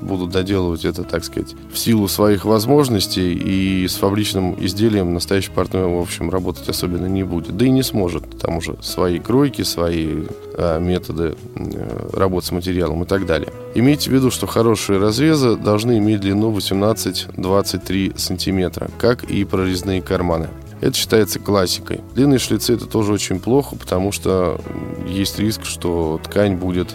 будут 0.00 0.30
доделывать 0.30 0.84
это, 0.84 1.04
так 1.04 1.24
сказать, 1.24 1.54
в 1.72 1.78
силу 1.78 2.08
своих 2.08 2.44
возможностей, 2.44 3.32
и 3.32 3.86
с 3.86 3.94
фабричным 3.94 4.56
изделием 4.64 5.14
настоящий 5.14 5.50
партнер, 5.50 5.86
в 5.86 6.00
общем, 6.00 6.30
работать 6.30 6.68
особенно 6.68 7.06
не 7.06 7.22
будет. 7.22 7.56
Да 7.56 7.64
и 7.64 7.70
не 7.70 7.82
сможет. 7.82 8.38
Там 8.38 8.58
уже 8.58 8.76
свои 8.82 9.18
кройки, 9.18 9.62
свои 9.62 10.24
э, 10.54 10.80
методы 10.80 11.36
э, 11.54 12.10
работы 12.12 12.46
с 12.46 12.52
материалом 12.52 13.02
и 13.02 13.06
так 13.06 13.26
далее. 13.26 13.52
Имейте 13.74 14.10
в 14.10 14.12
виду, 14.12 14.30
что 14.30 14.46
хорошие 14.46 14.98
разрезы 14.98 15.56
должны 15.56 15.98
иметь 15.98 16.20
длину 16.20 16.52
18-23 16.52 18.18
сантиметра, 18.18 18.90
как 18.98 19.24
и 19.24 19.44
прорезные 19.44 20.02
карманы. 20.02 20.48
Это 20.80 20.96
считается 20.96 21.40
классикой. 21.40 22.00
Длинные 22.14 22.38
шлицы 22.38 22.74
это 22.74 22.86
тоже 22.86 23.12
очень 23.12 23.40
плохо, 23.40 23.74
потому 23.74 24.12
что 24.12 24.60
есть 25.08 25.38
риск, 25.38 25.64
что 25.64 26.20
ткань 26.22 26.56
будет 26.56 26.94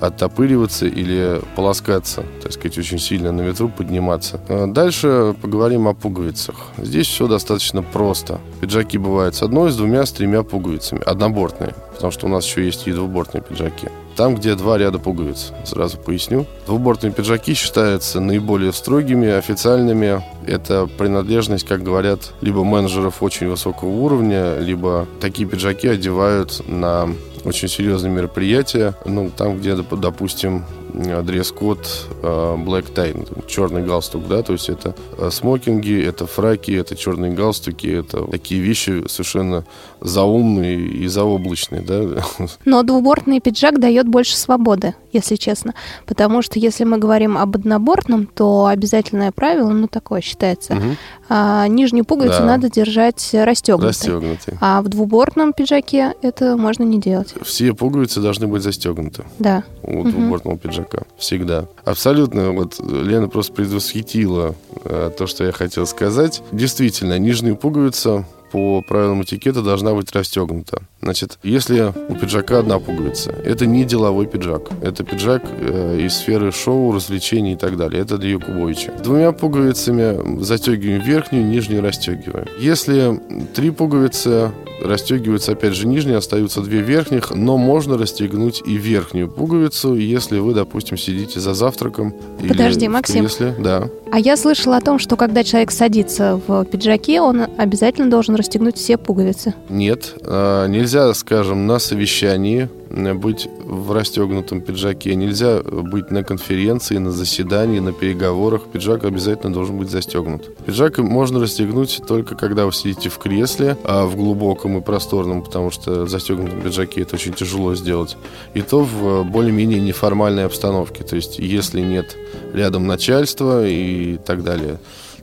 оттопыриваться 0.00 0.86
или 0.86 1.40
полоскаться, 1.56 2.24
так 2.42 2.52
сказать, 2.52 2.78
очень 2.78 2.98
сильно 2.98 3.32
на 3.32 3.42
ветру 3.42 3.68
подниматься. 3.68 4.40
А 4.48 4.66
дальше 4.66 5.34
поговорим 5.40 5.88
о 5.88 5.94
пуговицах. 5.94 6.56
Здесь 6.78 7.06
все 7.06 7.26
достаточно 7.26 7.82
просто. 7.82 8.40
Пиджаки 8.60 8.98
бывают 8.98 9.34
с 9.34 9.42
одной, 9.42 9.70
с 9.70 9.76
двумя, 9.76 10.06
с 10.06 10.12
тремя 10.12 10.42
пуговицами. 10.42 11.02
Однобортные, 11.04 11.74
потому 11.94 12.12
что 12.12 12.26
у 12.26 12.28
нас 12.28 12.44
еще 12.44 12.64
есть 12.64 12.86
и 12.86 12.92
двубортные 12.92 13.42
пиджаки. 13.42 13.88
Там, 14.16 14.34
где 14.34 14.56
два 14.56 14.78
ряда 14.78 14.98
пуговиц, 14.98 15.52
сразу 15.64 15.96
поясню. 15.96 16.44
Двубортные 16.66 17.12
пиджаки 17.12 17.54
считаются 17.54 18.18
наиболее 18.18 18.72
строгими, 18.72 19.28
официальными. 19.28 20.24
Это 20.44 20.88
принадлежность, 20.98 21.64
как 21.64 21.84
говорят, 21.84 22.32
либо 22.40 22.64
менеджеров 22.64 23.22
очень 23.22 23.48
высокого 23.48 23.90
уровня, 23.90 24.58
либо 24.58 25.06
такие 25.20 25.48
пиджаки 25.48 25.86
одевают 25.86 26.64
на 26.66 27.08
очень 27.48 27.68
серьезные 27.68 28.12
мероприятия. 28.12 28.94
Ну, 29.04 29.30
там, 29.36 29.58
где, 29.58 29.74
допустим, 29.74 30.64
дресс-код 30.94 31.78
э, 32.22 32.56
black 32.58 32.92
tie, 32.94 33.46
черный 33.46 33.82
галстук, 33.82 34.26
да, 34.26 34.42
то 34.42 34.52
есть 34.52 34.68
это 34.68 34.94
э, 35.16 35.30
смокинги, 35.30 36.02
это 36.02 36.26
фраки, 36.26 36.72
это 36.72 36.96
черные 36.96 37.32
галстуки, 37.32 37.86
это 37.86 38.24
такие 38.24 38.60
вещи 38.60 39.04
совершенно 39.08 39.64
заумные 40.00 40.78
и 40.78 41.06
заоблачные, 41.06 41.82
да. 41.82 42.22
Но 42.64 42.82
двубортный 42.82 43.40
пиджак 43.40 43.78
дает 43.80 44.08
больше 44.08 44.36
свободы, 44.36 44.94
если 45.12 45.36
честно, 45.36 45.74
потому 46.06 46.42
что 46.42 46.58
если 46.58 46.84
мы 46.84 46.98
говорим 46.98 47.38
об 47.38 47.56
однобортном, 47.56 48.26
то 48.26 48.66
обязательное 48.66 49.32
правило, 49.32 49.70
ну, 49.70 49.88
такое 49.88 50.20
считается, 50.20 50.74
угу. 50.74 50.96
а, 51.28 51.66
нижнюю 51.68 52.04
пуговицу 52.04 52.40
да. 52.40 52.44
надо 52.44 52.70
держать 52.70 53.30
расстегнутой. 53.32 53.88
расстегнутой. 53.88 54.54
А 54.60 54.82
в 54.82 54.88
двубортном 54.88 55.52
пиджаке 55.52 56.14
это 56.22 56.56
можно 56.56 56.82
не 56.84 57.00
делать. 57.00 57.34
Все 57.42 57.72
пуговицы 57.74 58.20
должны 58.20 58.46
быть 58.46 58.62
застегнуты. 58.62 59.24
Да. 59.38 59.64
У 59.82 60.00
угу. 60.00 60.10
двубортного 60.10 60.58
пиджака. 60.58 61.02
Всегда. 61.16 61.66
Абсолютно. 61.84 62.52
Вот 62.52 62.78
Лена 62.80 63.28
просто 63.28 63.52
предвосхитила 63.52 64.54
э, 64.84 65.10
то, 65.16 65.26
что 65.26 65.44
я 65.44 65.52
хотел 65.52 65.86
сказать. 65.86 66.42
Действительно, 66.52 67.18
нижняя 67.18 67.54
пуговица 67.54 68.26
по 68.50 68.82
правилам 68.82 69.22
этикета 69.22 69.62
должна 69.62 69.94
быть 69.94 70.14
расстегнута. 70.14 70.82
Значит, 71.00 71.38
если 71.42 71.92
у 72.08 72.14
пиджака 72.14 72.58
одна 72.58 72.78
пуговица, 72.78 73.30
это 73.30 73.66
не 73.66 73.84
деловой 73.84 74.26
пиджак. 74.26 74.68
Это 74.82 75.04
пиджак 75.04 75.42
э, 75.46 76.00
из 76.00 76.14
сферы 76.14 76.50
шоу, 76.50 76.92
развлечений 76.92 77.52
и 77.52 77.56
так 77.56 77.76
далее. 77.76 78.02
Это 78.02 78.18
для 78.18 78.30
Якубовича. 78.30 78.92
Двумя 79.02 79.32
пуговицами 79.32 80.42
застегиваем 80.42 81.00
верхнюю, 81.00 81.46
нижнюю 81.46 81.82
расстегиваем. 81.82 82.46
Если 82.58 83.20
три 83.54 83.70
пуговицы 83.70 84.50
расстегиваются, 84.82 85.52
опять 85.52 85.74
же, 85.74 85.86
нижние, 85.86 86.16
остаются 86.16 86.60
две 86.60 86.80
верхних, 86.80 87.30
но 87.34 87.56
можно 87.56 87.98
расстегнуть 87.98 88.62
и 88.64 88.76
верхнюю 88.76 89.28
пуговицу, 89.28 89.94
если 89.94 90.38
вы, 90.38 90.54
допустим, 90.54 90.96
сидите 90.96 91.40
за 91.40 91.54
завтраком. 91.54 92.14
Подожди, 92.46 92.86
или 92.86 92.88
Максим. 92.88 93.24
Кресле. 93.24 93.54
Да. 93.58 93.88
А 94.10 94.18
я 94.18 94.36
слышала 94.36 94.76
о 94.76 94.80
том, 94.80 94.98
что 94.98 95.16
когда 95.16 95.44
человек 95.44 95.70
садится 95.70 96.40
в 96.46 96.64
пиджаке, 96.64 97.20
он 97.20 97.46
обязательно 97.56 98.10
должен 98.10 98.36
расстегнуть 98.38 98.76
все 98.76 98.96
пуговицы. 98.96 99.54
Нет, 99.68 100.14
а, 100.22 100.66
нельзя, 100.66 101.12
скажем, 101.14 101.66
на 101.66 101.78
совещании 101.78 102.68
быть 102.90 103.48
в 103.64 103.92
расстегнутом 103.92 104.60
пиджаке, 104.60 105.14
нельзя 105.14 105.60
быть 105.62 106.10
на 106.10 106.24
конференции, 106.24 106.96
на 106.96 107.10
заседании, 107.10 107.80
на 107.80 107.92
переговорах. 107.92 108.64
Пиджак 108.72 109.04
обязательно 109.04 109.52
должен 109.52 109.76
быть 109.76 109.90
застегнут. 109.90 110.56
Пиджак 110.64 110.98
можно 110.98 111.38
расстегнуть 111.40 112.00
только 112.06 112.34
когда 112.34 112.66
вы 112.66 112.72
сидите 112.72 113.10
в 113.10 113.18
кресле, 113.18 113.76
а 113.84 114.06
в 114.06 114.16
глубоком 114.16 114.78
и 114.78 114.80
просторном, 114.80 115.42
потому 115.42 115.70
что 115.70 116.04
в 116.04 116.08
застегнутом 116.08 116.60
пиджаке 116.62 117.02
это 117.02 117.16
очень 117.16 117.34
тяжело 117.34 117.74
сделать. 117.74 118.16
И 118.54 118.62
то 118.62 118.82
в 118.82 119.24
более-менее 119.24 119.80
неформальной 119.80 120.46
обстановке. 120.46 121.04
То 121.04 121.16
есть, 121.16 121.38
если 121.38 121.80
нет 121.80 122.16
рядом 122.54 122.86
начальства 122.86 123.66
и 123.66 124.16
так 124.16 124.42
далее, 124.42 124.78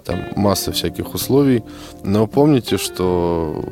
там 0.06 0.20
масса 0.36 0.72
всяких 0.72 1.14
условий. 1.14 1.64
Но 2.04 2.28
помните, 2.28 2.78
что 2.78 3.64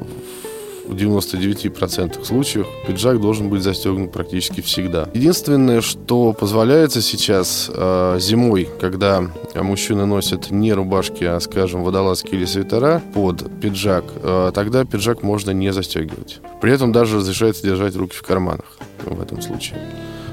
в 0.86 0.96
99% 0.96 2.24
случаев 2.26 2.68
пиджак 2.86 3.20
должен 3.22 3.50
быть 3.50 3.64
застегнут 3.64 4.12
практически 4.12 4.62
всегда. 4.62 5.10
Единственное, 5.14 5.82
что 5.82 6.34
позволяется 6.34 7.02
сейчас 7.02 7.70
э, 7.74 8.18
зимой, 8.20 8.68
когда 8.82 9.24
мужчины 9.56 10.06
носят 10.06 10.52
не 10.52 10.74
рубашки, 10.74 11.24
а, 11.24 11.40
скажем, 11.40 11.84
водолазки 11.84 12.34
или 12.34 12.46
свитера 12.46 13.02
под 13.14 13.50
пиджак, 13.62 14.04
э, 14.16 14.52
тогда 14.54 14.84
пиджак 14.86 15.24
можно 15.24 15.52
не 15.52 15.72
застегивать. 15.72 16.42
При 16.62 16.74
этом 16.74 16.92
даже 16.92 17.18
разрешается 17.18 17.64
держать 17.64 17.96
руки 17.96 18.16
в 18.16 18.24
карманах 18.24 18.78
в 19.06 19.22
этом 19.22 19.42
случае 19.42 19.80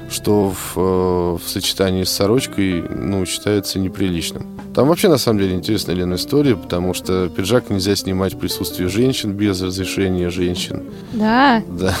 что 0.09 0.49
в, 0.49 0.73
э, 0.75 1.37
в 1.41 1.47
сочетании 1.47 2.03
с 2.03 2.11
сорочкой 2.11 2.81
ну, 2.81 3.25
считается 3.25 3.79
неприличным. 3.79 4.45
Там 4.73 4.87
вообще, 4.87 5.09
на 5.09 5.17
самом 5.17 5.39
деле, 5.39 5.55
интересная 5.55 5.95
Лена 5.95 6.15
история, 6.15 6.55
потому 6.55 6.93
что 6.93 7.27
пиджак 7.29 7.69
нельзя 7.69 7.95
снимать 7.95 8.33
в 8.35 8.37
присутствии 8.37 8.85
женщин 8.85 9.33
без 9.33 9.61
разрешения 9.61 10.29
женщин. 10.29 10.83
Да? 11.13 11.61
Да. 11.67 11.93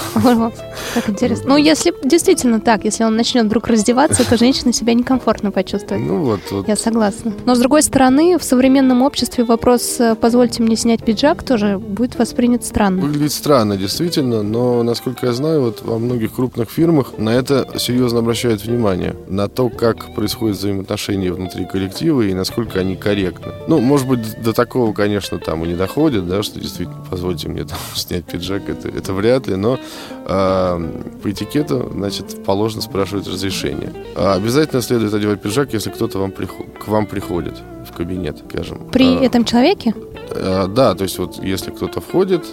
Как 0.93 1.09
интересно. 1.09 1.49
Ну, 1.49 1.57
если 1.57 1.93
действительно 2.03 2.61
так, 2.61 2.85
если 2.85 3.03
он 3.03 3.15
начнет 3.15 3.45
вдруг 3.45 3.67
раздеваться, 3.67 4.27
то 4.27 4.37
женщина 4.37 4.71
себя 4.71 4.93
некомфортно 4.93 5.51
почувствует. 5.51 6.01
Ну 6.01 6.21
вот, 6.21 6.39
вот. 6.51 6.67
Я 6.67 6.75
согласна. 6.75 7.33
Но, 7.45 7.55
с 7.55 7.59
другой 7.59 7.83
стороны, 7.83 8.37
в 8.37 8.43
современном 8.43 9.01
обществе 9.01 9.43
вопрос 9.43 9.99
э, 9.99 10.15
«позвольте 10.15 10.63
мне 10.63 10.75
снять 10.75 11.03
пиджак» 11.03 11.43
тоже 11.43 11.77
будет 11.77 12.17
воспринят 12.17 12.63
странно. 12.63 13.01
Выглядит 13.01 13.33
странно, 13.33 13.75
действительно, 13.75 14.43
но, 14.43 14.81
насколько 14.83 15.25
я 15.25 15.33
знаю, 15.33 15.61
вот 15.61 15.81
во 15.81 15.99
многих 15.99 16.33
крупных 16.33 16.69
фирмах 16.69 17.17
на 17.17 17.31
это 17.31 17.67
серьезно 17.77 18.19
обращают 18.19 18.63
внимание. 18.63 19.15
На 19.27 19.49
то, 19.49 19.69
как 19.69 20.13
происходят 20.15 20.57
взаимоотношения 20.57 21.33
внутри 21.33 21.65
коллектива 21.65 22.21
и 22.21 22.33
насколько 22.33 22.60
насколько 22.61 22.79
они 22.79 22.95
корректны. 22.95 23.53
Ну, 23.67 23.79
может 23.79 24.07
быть, 24.07 24.41
до 24.41 24.53
такого, 24.53 24.93
конечно, 24.93 25.39
там 25.39 25.63
и 25.63 25.69
не 25.69 25.75
доходит, 25.75 26.27
да, 26.27 26.43
что 26.43 26.59
действительно, 26.59 27.03
позвольте 27.09 27.49
мне 27.49 27.63
там 27.63 27.77
снять 27.95 28.25
пиджак, 28.25 28.69
это, 28.69 28.87
это 28.87 29.13
вряд 29.13 29.47
ли, 29.47 29.55
но 29.55 29.79
э, 30.25 31.01
по 31.21 31.31
этикету, 31.31 31.89
значит, 31.93 32.43
положено 32.43 32.81
спрашивать 32.81 33.27
разрешение. 33.27 33.93
А 34.15 34.33
обязательно 34.33 34.81
следует 34.81 35.13
одевать 35.13 35.41
пиджак, 35.41 35.73
если 35.73 35.89
кто-то 35.89 36.19
вам 36.19 36.31
приход, 36.31 36.65
к 36.79 36.87
вам 36.87 37.05
приходит 37.05 37.55
в 37.89 37.95
кабинет, 37.95 38.43
скажем. 38.49 38.89
При 38.91 39.17
а, 39.17 39.23
этом 39.23 39.45
человеке? 39.45 39.93
А, 40.31 40.67
да, 40.67 40.93
то 40.95 41.03
есть 41.03 41.17
вот 41.17 41.43
если 41.43 41.71
кто-то 41.71 42.01
входит, 42.01 42.45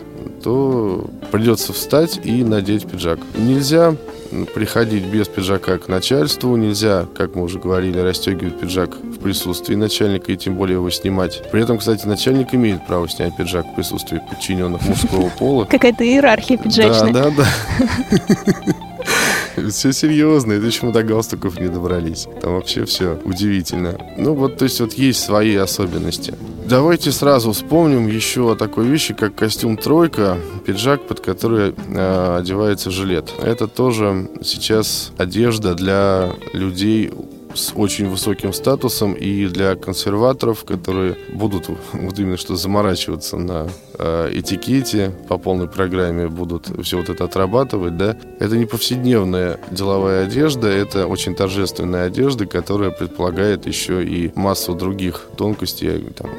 то 0.43 1.09
придется 1.31 1.73
встать 1.73 2.21
и 2.25 2.45
надеть 2.45 2.87
пиджак. 2.87 3.19
Нельзя 3.37 3.97
приходить 4.55 5.05
без 5.05 5.29
пиджака 5.29 5.79
к 5.79 5.89
начальству, 5.89 6.57
нельзя, 6.57 7.07
как 7.17 7.35
мы 7.35 7.43
уже 7.43 7.59
говорили, 7.59 7.99
расстегивать 7.99 8.59
пиджак 8.59 8.97
в 8.97 9.19
присутствии 9.19 9.75
начальника 9.75 10.33
и 10.33 10.37
тем 10.37 10.57
более 10.57 10.77
его 10.77 10.91
снимать. 10.91 11.43
При 11.51 11.63
этом, 11.63 11.79
кстати, 11.79 12.07
начальник 12.07 12.55
имеет 12.55 12.87
право 12.87 13.09
снять 13.09 13.37
пиджак 13.37 13.67
в 13.67 13.75
присутствии 13.75 14.21
подчиненных 14.31 14.83
мужского 14.83 15.31
пола. 15.39 15.65
Какая-то 15.65 16.05
иерархия 16.05 16.57
пиджачная. 16.57 17.13
Да, 17.13 17.31
да, 17.31 17.45
да. 17.45 17.47
Все 19.71 19.93
серьезно, 19.93 20.53
это 20.53 20.67
еще 20.67 20.87
мы 20.87 20.93
до 20.93 21.03
галстуков 21.03 21.59
не 21.59 21.69
добрались. 21.69 22.27
Там 22.41 22.55
вообще 22.55 22.85
все 22.85 23.19
удивительно. 23.25 23.99
Ну 24.17 24.35
вот, 24.35 24.59
то 24.59 24.65
есть 24.65 24.81
вот 24.81 24.93
есть 24.95 25.21
свои 25.21 25.57
особенности. 25.57 26.35
Давайте 26.69 27.13
сразу 27.13 27.53
вспомним 27.53 28.09
еще 28.09 28.53
о 28.53 28.55
такой 28.55 28.87
вещи, 28.87 29.15
как 29.15 29.35
костюм 29.35 29.79
тройка, 29.79 30.37
пиджак, 30.67 31.01
под 31.09 31.21
который 31.21 31.75
э, 31.75 32.37
одевается 32.39 32.91
жилет. 32.91 33.33
Это 33.43 33.69
тоже 33.69 34.29
сейчас 34.43 35.13
одежда 35.17 35.75
для 35.75 36.29
людей 36.53 37.11
с 37.55 37.73
очень 37.75 38.09
высоким 38.09 38.53
статусом 38.53 39.15
и 39.15 39.47
для 39.47 39.75
консерваторов, 39.75 40.65
которые 40.65 41.17
будут 41.33 41.69
вот 41.93 42.19
именно 42.19 42.37
что 42.37 42.57
заморачиваться 42.57 43.37
на 43.37 43.69
э, 43.99 44.31
этикете 44.33 45.13
по 45.29 45.39
полной 45.39 45.69
программе, 45.69 46.29
будут 46.29 46.71
все 46.83 46.99
вот 46.99 47.09
это 47.09 47.25
отрабатывать, 47.25 47.97
да, 47.97 48.17
это 48.39 48.57
не 48.57 48.67
повседневная 48.67 49.59
деловая 49.71 50.25
одежда, 50.25 50.69
это 50.69 51.07
очень 51.07 51.35
торжественная 51.35 52.07
одежда, 52.07 52.47
которая 52.47 52.91
предполагает 52.91 53.67
еще 53.67 54.05
и 54.05 54.33
массу 54.35 54.75
других 54.75 55.27
тонкостей, 55.37 56.05
там, 56.17 56.31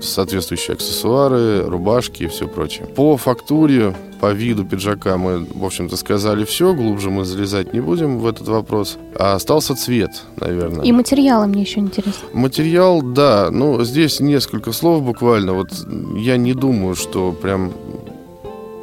соответствующие 0.00 0.74
аксессуары, 0.74 1.62
рубашки 1.62 2.24
и 2.24 2.28
все 2.28 2.48
прочее. 2.48 2.86
По 2.86 3.16
фактуре 3.16 3.94
по 4.24 4.32
виду 4.32 4.64
пиджака 4.64 5.18
мы, 5.18 5.46
в 5.54 5.62
общем-то, 5.66 5.98
сказали 5.98 6.46
все, 6.46 6.72
глубже 6.72 7.10
мы 7.10 7.26
залезать 7.26 7.74
не 7.74 7.80
будем 7.80 8.20
в 8.20 8.26
этот 8.26 8.48
вопрос. 8.48 8.96
А 9.18 9.34
остался 9.34 9.76
цвет, 9.76 10.22
наверное. 10.40 10.82
И 10.82 10.92
материалы 10.92 11.46
мне 11.46 11.60
еще 11.60 11.80
интересно. 11.80 12.26
Материал, 12.32 13.02
да, 13.02 13.50
ну, 13.50 13.84
здесь 13.84 14.20
несколько 14.20 14.72
слов 14.72 15.02
буквально. 15.02 15.52
Вот 15.52 15.68
я 16.16 16.38
не 16.38 16.54
думаю, 16.54 16.94
что 16.94 17.32
прям 17.32 17.74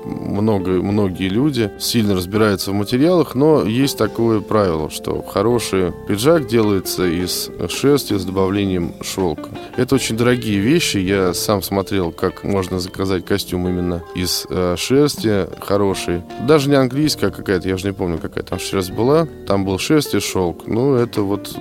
много, 0.05 0.71
многие 0.81 1.29
люди 1.29 1.71
сильно 1.79 2.15
разбираются 2.15 2.71
в 2.71 2.73
материалах, 2.73 3.35
но 3.35 3.63
есть 3.63 3.97
такое 3.97 4.41
правило, 4.41 4.89
что 4.89 5.21
хороший 5.21 5.93
пиджак 6.07 6.47
делается 6.47 7.05
из 7.05 7.49
шерсти 7.69 8.17
с 8.17 8.25
добавлением 8.25 8.93
шелка. 9.01 9.49
Это 9.77 9.95
очень 9.95 10.17
дорогие 10.17 10.59
вещи. 10.59 10.97
Я 10.97 11.33
сам 11.33 11.61
смотрел, 11.61 12.11
как 12.11 12.43
можно 12.43 12.79
заказать 12.79 13.25
костюм 13.25 13.67
именно 13.67 14.03
из 14.15 14.45
э, 14.49 14.75
шерсти 14.77 15.47
хороший. 15.61 16.21
Даже 16.47 16.69
не 16.69 16.75
английская 16.75 17.31
какая-то, 17.31 17.67
я 17.67 17.75
уже 17.75 17.87
не 17.87 17.93
помню, 17.93 18.17
какая 18.17 18.43
там 18.43 18.59
шерсть 18.59 18.91
была. 18.91 19.27
Там 19.47 19.65
был 19.65 19.77
шерсть 19.79 20.13
и 20.15 20.19
шелк. 20.19 20.67
Ну, 20.67 20.95
это 20.95 21.21
вот 21.21 21.55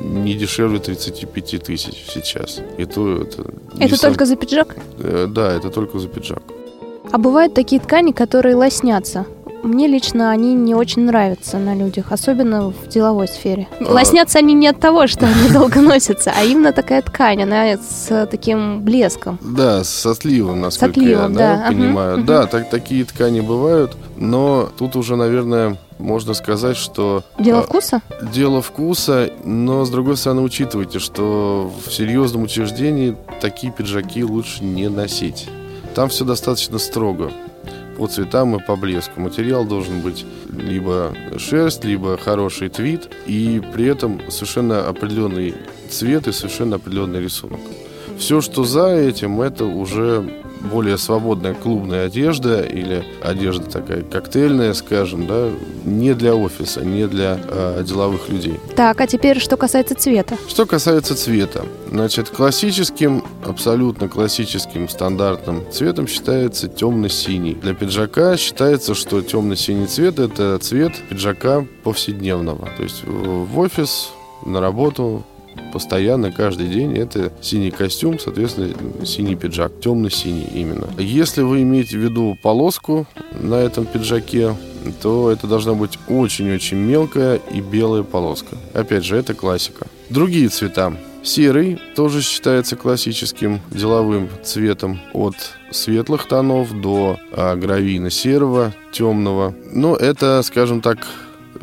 не 0.00 0.34
дешевле 0.34 0.78
35 0.78 1.62
тысяч 1.62 2.04
сейчас. 2.08 2.60
И 2.78 2.84
то 2.84 3.22
это... 3.22 3.44
Это 3.78 3.96
сам... 3.96 4.10
только 4.10 4.26
за 4.26 4.36
пиджак? 4.36 4.76
Э, 4.98 5.26
да, 5.28 5.52
это 5.52 5.70
только 5.70 5.98
за 5.98 6.08
пиджак. 6.08 6.42
А 7.16 7.18
бывают 7.18 7.54
такие 7.54 7.80
ткани, 7.80 8.12
которые 8.12 8.56
лоснятся. 8.56 9.24
Мне 9.62 9.86
лично 9.86 10.32
они 10.32 10.52
не 10.52 10.74
очень 10.74 11.06
нравятся 11.06 11.56
на 11.56 11.74
людях, 11.74 12.12
особенно 12.12 12.68
в 12.68 12.88
деловой 12.88 13.26
сфере. 13.26 13.68
А... 13.80 13.90
Лоснятся 13.90 14.40
они 14.40 14.52
не 14.52 14.68
от 14.68 14.80
того, 14.80 15.06
что 15.06 15.24
они 15.24 15.48
долго 15.50 15.80
носятся, 15.80 16.34
а 16.36 16.44
именно 16.44 16.72
такая 16.72 17.00
ткань, 17.00 17.44
она 17.44 17.78
с 17.78 18.26
таким 18.30 18.82
блеском. 18.82 19.38
Да, 19.40 19.82
с 19.82 20.04
отливом, 20.04 20.60
насколько 20.60 20.92
с 20.92 20.98
отливом, 20.98 21.32
я 21.32 21.38
да, 21.38 21.56
да, 21.56 21.68
понимаю. 21.68 22.18
Угу. 22.18 22.26
Да, 22.26 22.46
так, 22.48 22.68
такие 22.68 23.06
ткани 23.06 23.40
бывают, 23.40 23.96
но 24.18 24.68
тут 24.76 24.94
уже, 24.94 25.16
наверное, 25.16 25.78
можно 25.98 26.34
сказать, 26.34 26.76
что... 26.76 27.24
Дело 27.38 27.60
а, 27.60 27.62
вкуса? 27.62 28.02
Дело 28.30 28.60
вкуса, 28.60 29.30
но, 29.42 29.86
с 29.86 29.90
другой 29.90 30.18
стороны, 30.18 30.42
учитывайте, 30.42 30.98
что 30.98 31.72
в 31.86 31.90
серьезном 31.90 32.42
учреждении 32.42 33.16
такие 33.40 33.72
пиджаки 33.72 34.22
лучше 34.22 34.62
не 34.62 34.90
носить. 34.90 35.48
Там 35.96 36.10
все 36.10 36.26
достаточно 36.26 36.78
строго 36.78 37.32
по 37.96 38.06
цветам 38.06 38.54
и 38.54 38.62
по 38.62 38.76
блеску. 38.76 39.18
Материал 39.18 39.64
должен 39.64 40.02
быть 40.02 40.26
либо 40.52 41.14
шерсть, 41.38 41.86
либо 41.86 42.18
хороший 42.18 42.68
твит, 42.68 43.08
и 43.26 43.62
при 43.72 43.86
этом 43.86 44.20
совершенно 44.30 44.86
определенный 44.86 45.54
цвет 45.88 46.28
и 46.28 46.32
совершенно 46.32 46.76
определенный 46.76 47.22
рисунок. 47.22 47.60
Все, 48.18 48.42
что 48.42 48.64
за 48.64 48.88
этим, 48.88 49.40
это 49.40 49.64
уже 49.64 50.44
более 50.60 50.98
свободная 50.98 51.54
клубная 51.54 52.06
одежда 52.06 52.62
или 52.62 53.04
одежда 53.22 53.64
такая 53.70 54.02
коктейльная, 54.02 54.72
скажем, 54.74 55.26
да, 55.26 55.50
не 55.84 56.14
для 56.14 56.34
офиса, 56.34 56.84
не 56.84 57.06
для 57.06 57.38
э, 57.42 57.84
деловых 57.86 58.28
людей. 58.28 58.58
Так, 58.74 59.00
а 59.00 59.06
теперь 59.06 59.40
что 59.40 59.56
касается 59.56 59.94
цвета? 59.94 60.36
Что 60.48 60.66
касается 60.66 61.14
цвета, 61.14 61.64
значит, 61.90 62.30
классическим, 62.30 63.24
абсолютно 63.44 64.08
классическим 64.08 64.88
стандартным 64.88 65.64
цветом 65.70 66.06
считается 66.06 66.68
темно-синий. 66.68 67.54
Для 67.54 67.74
пиджака 67.74 68.36
считается, 68.36 68.94
что 68.94 69.22
темно-синий 69.22 69.86
цвет 69.86 70.18
это 70.18 70.58
цвет 70.58 70.92
пиджака 71.08 71.64
повседневного. 71.84 72.68
То 72.76 72.82
есть 72.82 73.02
в 73.04 73.58
офис, 73.58 74.10
на 74.44 74.60
работу, 74.60 75.24
постоянно, 75.72 76.32
каждый 76.32 76.68
день, 76.68 76.96
это 76.96 77.32
синий 77.40 77.70
костюм, 77.70 78.18
соответственно, 78.18 78.74
синий 79.04 79.36
пиджак, 79.36 79.72
темно-синий 79.80 80.48
именно. 80.54 80.86
Если 80.98 81.42
вы 81.42 81.62
имеете 81.62 81.98
в 81.98 82.00
виду 82.00 82.36
полоску 82.42 83.06
на 83.32 83.56
этом 83.56 83.86
пиджаке, 83.86 84.54
то 85.02 85.30
это 85.30 85.46
должна 85.46 85.74
быть 85.74 85.98
очень-очень 86.08 86.76
мелкая 86.76 87.40
и 87.52 87.60
белая 87.60 88.02
полоска. 88.02 88.56
Опять 88.72 89.04
же, 89.04 89.16
это 89.16 89.34
классика. 89.34 89.86
Другие 90.10 90.48
цвета. 90.48 90.96
Серый 91.22 91.78
тоже 91.96 92.22
считается 92.22 92.76
классическим 92.76 93.60
деловым 93.72 94.28
цветом 94.44 95.00
от 95.12 95.34
светлых 95.72 96.28
тонов 96.28 96.80
до 96.80 97.18
а, 97.32 97.56
гравийно-серого, 97.56 98.72
темного. 98.92 99.52
Но 99.72 99.96
это, 99.96 100.40
скажем 100.42 100.80
так, 100.80 100.98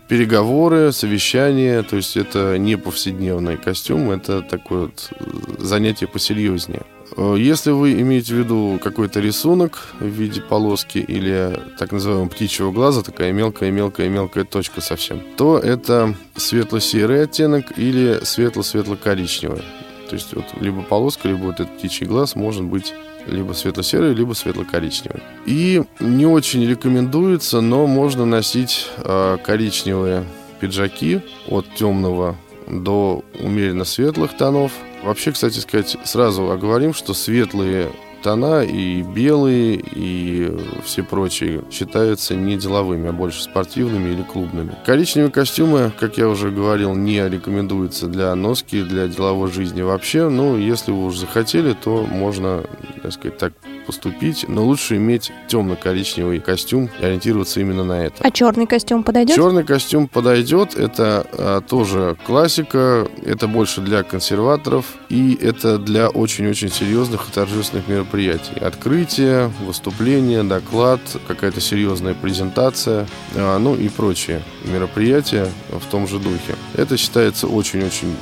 переговоры, 0.08 0.92
совещания, 0.92 1.84
то 1.84 1.96
есть 1.96 2.18
это 2.18 2.58
не 2.58 2.78
повседневный 2.78 3.58
костюм, 3.58 4.12
это 4.12 4.42
такое 4.42 4.82
вот 4.82 5.12
занятие 5.60 6.08
посерьезнее. 6.08 6.84
Э, 7.16 7.36
если 7.38 7.72
вы 7.72 7.94
имеете 7.94 8.34
в 8.34 8.38
виду 8.38 8.80
какой-то 8.84 9.20
рисунок 9.20 9.94
в 10.00 10.06
виде 10.06 10.42
полоски 10.42 10.98
или 10.98 11.60
так 11.78 11.92
называемого 11.92 12.30
птичьего 12.30 12.72
глаза, 12.72 13.02
такая 13.02 13.32
мелкая-мелкая-мелкая 13.32 14.46
точка 14.46 14.82
совсем, 14.82 15.22
то 15.38 15.58
это 15.58 16.16
светло-серый 16.36 17.24
оттенок 17.24 17.78
или 17.78 18.20
светло-светло-коричневый. 18.24 19.64
То 20.10 20.16
есть 20.16 20.34
вот 20.34 20.46
либо 20.60 20.82
полоска, 20.82 21.28
либо 21.28 21.46
вот 21.46 21.60
этот 21.60 21.78
птичий 21.78 22.06
глаз 22.06 22.36
может 22.36 22.64
быть 22.64 22.94
либо 23.28 23.54
светло-серый, 23.54 24.14
либо 24.14 24.34
светло-коричневый. 24.34 25.22
И 25.46 25.84
не 26.00 26.26
очень 26.26 26.66
рекомендуется, 26.66 27.62
но 27.62 27.88
можно 27.88 28.26
носить 28.26 28.88
э, 28.98 29.38
коричневые 29.44 30.26
пиджаки 30.60 31.22
от 31.48 31.66
темного 31.76 32.36
до 32.68 33.24
умеренно 33.40 33.86
светлых 33.86 34.36
тонов. 34.38 34.72
Вообще, 35.04 35.32
кстати 35.32 35.60
сказать, 35.60 35.98
сразу 36.06 36.50
оговорим, 36.50 36.94
что 36.94 37.14
светлые 37.14 37.92
тона 38.24 38.64
и 38.64 39.02
белые, 39.02 39.84
и 39.94 40.52
все 40.84 41.04
прочие 41.04 41.62
считаются 41.72 42.36
не 42.36 42.58
деловыми, 42.58 43.10
а 43.10 43.12
больше 43.12 43.44
спортивными 43.44 44.10
или 44.10 44.24
клубными. 44.24 44.76
Коричневые 44.86 45.32
костюмы, 45.32 45.92
как 46.00 46.18
я 46.18 46.28
уже 46.30 46.50
говорил, 46.50 46.96
не 46.96 47.28
рекомендуются 47.28 48.08
для 48.08 48.34
носки, 48.34 48.82
для 48.82 49.08
деловой 49.08 49.52
жизни 49.52 49.82
вообще. 49.82 50.30
Ну, 50.30 50.58
если 50.58 50.92
вы 50.92 51.06
уже 51.06 51.20
захотели, 51.22 51.74
то 51.74 52.08
можно, 52.10 52.64
так 53.02 53.12
сказать, 53.12 53.38
так 53.38 53.54
поступить, 53.86 54.46
но 54.48 54.64
лучше 54.64 54.96
иметь 54.98 55.32
темно-коричневый 55.48 56.40
костюм 56.40 56.90
и 57.00 57.06
ориентироваться 57.06 57.60
именно 57.60 57.84
на 57.84 58.06
это. 58.06 58.16
А 58.20 58.32
черный 58.32 58.68
костюм 58.68 59.04
подойдет? 59.04 59.36
Черный 59.36 59.64
костюм 59.64 60.08
подойдет, 60.08 60.76
это 60.76 61.26
а, 61.34 61.62
тоже 61.62 62.18
классика, 62.26 63.08
это 63.26 63.48
больше 63.48 63.82
для 63.82 64.04
консерваторов 64.04 64.86
и 65.10 65.38
это 65.42 65.78
для 65.78 66.10
очень-очень 66.10 66.70
серьезных 66.70 67.28
и 67.30 67.32
торжественных 67.32 67.88
мероприятий. 67.88 68.60
Открытие, 68.60 69.52
выступление, 69.66 70.44
доклад, 70.44 71.02
какая-то 71.28 71.62
серьезная 71.62 72.14
презентация, 72.14 73.08
а, 73.36 73.58
ну 73.60 73.76
и 73.76 73.90
прочие 73.90 74.42
мероприятия 74.66 75.48
в 75.70 75.86
том 75.92 76.08
же 76.08 76.20
духе. 76.20 76.56
Это 76.76 76.98
считается 76.98 77.48
очень-очень 77.48 78.16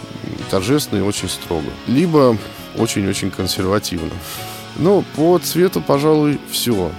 торжественно 0.49 0.99
и 0.99 1.01
очень 1.01 1.29
строго. 1.29 1.67
Либо 1.87 2.37
очень-очень 2.77 3.31
консервативно. 3.31 4.11
Ну, 4.81 5.03
по 5.15 5.37
цвету, 5.37 5.79
пожалуй, 5.79 6.39
все. 6.49 6.91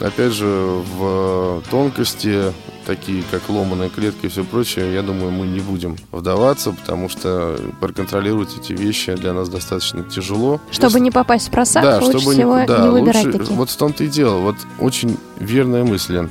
Опять 0.00 0.32
же, 0.32 0.44
в 0.46 1.62
тонкости, 1.70 2.52
такие 2.84 3.22
как 3.30 3.48
ломаная 3.48 3.88
клетка 3.88 4.26
и 4.26 4.30
все 4.30 4.42
прочее, 4.42 4.92
я 4.92 5.02
думаю, 5.02 5.30
мы 5.30 5.46
не 5.46 5.60
будем 5.60 5.96
вдаваться, 6.10 6.72
потому 6.72 7.08
что 7.08 7.56
проконтролировать 7.80 8.56
эти 8.58 8.72
вещи 8.72 9.14
для 9.14 9.32
нас 9.32 9.48
достаточно 9.48 10.02
тяжело. 10.02 10.60
Чтобы 10.70 10.80
Просто... 10.80 11.00
не 11.00 11.10
попасть 11.12 11.48
в 11.48 11.50
просак, 11.52 11.84
да, 11.84 11.98
лучше 12.00 12.18
чтобы 12.18 12.32
всего 12.32 12.58
не, 12.58 12.66
да, 12.66 12.78
не 12.82 12.88
выбирать 12.88 13.26
лучше, 13.26 13.38
такие. 13.38 13.56
Вот 13.56 13.70
в 13.70 13.76
том-то 13.76 14.04
и 14.04 14.08
дело. 14.08 14.38
Вот 14.38 14.56
очень 14.80 15.16
верная 15.38 15.84
мысль, 15.84 16.28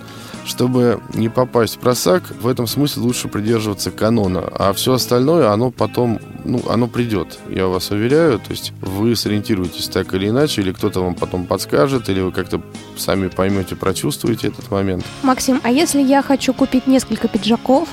чтобы 0.48 1.02
не 1.14 1.30
попасть 1.30 1.76
в 1.76 1.80
просак, 1.80 2.24
в 2.42 2.48
этом 2.48 2.68
смысле 2.68 3.04
лучше 3.04 3.28
придерживаться 3.28 3.92
канона. 3.92 4.50
А 4.54 4.74
все 4.74 4.94
остальное, 4.94 5.52
оно 5.52 5.72
потом, 5.72 6.20
ну, 6.46 6.64
оно 6.70 6.88
придет, 6.88 7.38
я 7.50 7.68
вас 7.68 7.92
уверяю. 7.92 8.40
То 8.40 8.52
есть 8.52 8.72
вы 8.82 9.16
сориентируетесь 9.16 9.90
так 9.90 10.14
или 10.14 10.30
иначе, 10.30 10.62
или 10.62 10.72
кто-то 10.72 11.02
вам 11.02 11.16
потом 11.16 11.46
подскажет, 11.46 12.10
или 12.10 12.22
вы 12.22 12.32
как-то 12.32 12.62
сами 12.96 13.28
поймете, 13.28 13.76
прочувствуете 13.76 14.48
этот 14.48 14.72
момент. 14.72 15.06
Максим, 15.22 15.60
а 15.64 15.70
если 15.70 16.02
я 16.02 16.22
хочу 16.22 16.54
купить 16.54 16.88
несколько 16.88 17.28
пиджаков, 17.28 17.90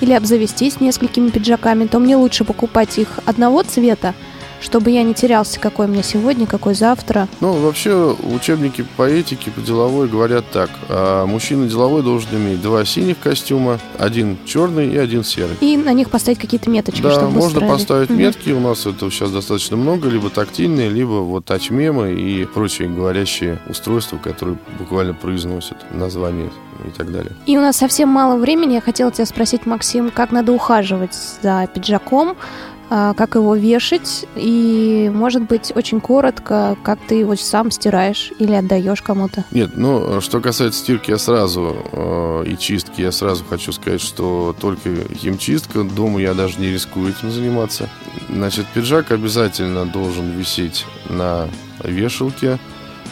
или 0.00 0.12
обзавестись 0.12 0.80
несколькими 0.80 1.30
пиджаками, 1.30 1.86
то 1.86 1.98
мне 1.98 2.16
лучше 2.16 2.44
покупать 2.44 2.98
их 2.98 3.20
одного 3.24 3.62
цвета, 3.62 4.14
чтобы 4.64 4.90
я 4.90 5.02
не 5.02 5.12
терялся, 5.12 5.60
какой 5.60 5.86
у 5.86 5.88
меня 5.90 6.02
сегодня, 6.02 6.46
какой 6.46 6.74
завтра. 6.74 7.28
Ну, 7.40 7.52
вообще, 7.52 8.16
учебники 8.34 8.84
по 8.96 9.02
этике, 9.02 9.50
по 9.50 9.60
деловой 9.60 10.08
говорят 10.08 10.46
так. 10.50 10.70
А 10.88 11.26
мужчина 11.26 11.68
деловой 11.68 12.02
должен 12.02 12.30
иметь 12.34 12.62
два 12.62 12.84
синих 12.86 13.18
костюма, 13.18 13.78
один 13.98 14.38
черный 14.46 14.88
и 14.88 14.96
один 14.96 15.22
серый. 15.22 15.56
И 15.60 15.76
на 15.76 15.92
них 15.92 16.08
поставить 16.10 16.38
какие-то 16.38 16.70
меточки, 16.70 17.02
да, 17.02 17.10
чтобы 17.10 17.30
можно 17.30 17.46
устроили. 17.48 17.70
поставить 17.70 18.10
угу. 18.10 18.18
метки. 18.18 18.50
У 18.50 18.60
нас 18.60 18.86
это 18.86 19.10
сейчас 19.10 19.30
достаточно 19.30 19.76
много, 19.76 20.08
либо 20.08 20.30
тактильные, 20.30 20.88
либо 20.88 21.20
вот 21.20 21.44
тач-мемы 21.44 22.14
и 22.14 22.46
прочие 22.46 22.88
говорящие 22.88 23.58
устройства, 23.68 24.16
которые 24.16 24.56
буквально 24.78 25.12
произносят 25.12 25.76
название 25.92 26.50
и 26.86 26.90
так 26.90 27.12
далее. 27.12 27.32
И 27.46 27.56
у 27.58 27.60
нас 27.60 27.76
совсем 27.76 28.08
мало 28.08 28.36
времени. 28.36 28.74
Я 28.74 28.80
хотела 28.80 29.10
тебя 29.10 29.26
спросить, 29.26 29.66
Максим, 29.66 30.10
как 30.10 30.32
надо 30.32 30.52
ухаживать 30.52 31.14
за 31.42 31.68
пиджаком, 31.72 32.36
как 32.88 33.34
его 33.34 33.54
вешать, 33.54 34.26
и, 34.36 35.10
может 35.12 35.42
быть, 35.42 35.72
очень 35.74 36.00
коротко, 36.00 36.76
как 36.82 36.98
ты 37.06 37.16
его 37.16 37.34
сам 37.36 37.70
стираешь 37.70 38.32
или 38.38 38.52
отдаешь 38.52 39.02
кому-то. 39.02 39.44
Нет, 39.50 39.72
ну, 39.76 40.20
что 40.20 40.40
касается 40.40 40.80
стирки, 40.80 41.10
я 41.10 41.18
сразу 41.18 41.76
э, 41.92 42.44
и 42.46 42.58
чистки, 42.58 43.00
я 43.00 43.12
сразу 43.12 43.44
хочу 43.44 43.72
сказать, 43.72 44.00
что 44.00 44.54
только 44.60 44.90
химчистка, 45.14 45.82
дома 45.82 46.20
я 46.20 46.34
даже 46.34 46.60
не 46.60 46.68
рискую 46.68 47.10
этим 47.10 47.30
заниматься. 47.30 47.88
Значит, 48.28 48.66
пиджак 48.74 49.10
обязательно 49.10 49.86
должен 49.86 50.30
висеть 50.30 50.86
на 51.08 51.48
вешалке, 51.82 52.58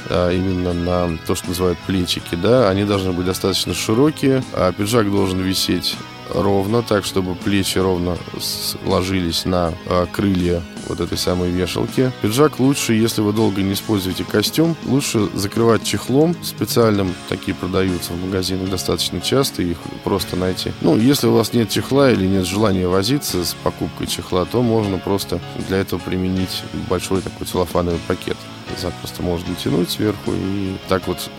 а 0.09 0.31
именно 0.31 0.73
на 0.73 1.19
то, 1.27 1.35
что 1.35 1.49
называют 1.49 1.79
плечики, 1.87 2.35
да, 2.35 2.69
они 2.69 2.85
должны 2.85 3.13
быть 3.13 3.27
достаточно 3.27 3.75
широкие, 3.75 4.43
а 4.53 4.73
пиджак 4.73 5.11
должен 5.11 5.41
висеть 5.41 5.97
ровно, 6.35 6.83
так, 6.83 7.05
чтобы 7.05 7.35
плечи 7.35 7.79
ровно 7.79 8.17
ложились 8.85 9.45
на 9.45 9.73
а, 9.87 10.07
крылья 10.07 10.63
вот 10.89 11.01
этой 11.01 11.17
самой 11.17 11.51
вешалки. 11.51 12.13
Пиджак 12.23 12.59
лучше, 12.59 12.95
если 12.95 13.21
вы 13.21 13.33
долго 13.33 13.63
не 13.63 13.73
используете 13.73 14.25
костюм, 14.25 14.77
лучше 14.85 15.29
закрывать 15.35 15.85
чехлом 15.85 16.37
специальным. 16.43 17.15
Такие 17.29 17.55
продаются 17.55 18.13
в 18.13 18.25
магазинах 18.25 18.71
достаточно 18.71 19.21
часто, 19.21 19.63
их 19.63 19.79
просто 20.05 20.37
найти. 20.37 20.73
Ну, 20.81 20.97
если 20.97 21.27
у 21.27 21.33
вас 21.33 21.53
нет 21.53 21.71
чехла 21.71 22.11
или 22.11 22.27
нет 22.27 22.47
желания 22.47 22.87
возиться 22.89 23.45
с 23.45 23.55
покупкой 23.55 24.07
чехла, 24.07 24.45
то 24.45 24.63
можно 24.63 24.99
просто 24.99 25.41
для 25.69 25.79
этого 25.79 25.99
применить 25.99 26.63
большой 26.89 27.23
такой 27.23 27.47
целлофановый 27.47 28.01
пакет. 28.07 28.37
Запросто 28.81 29.23
можно 29.23 29.51
натянуть 29.51 29.91
сверху 29.91 30.33
и 30.33 30.77
так 30.89 31.07
вот 31.07 31.31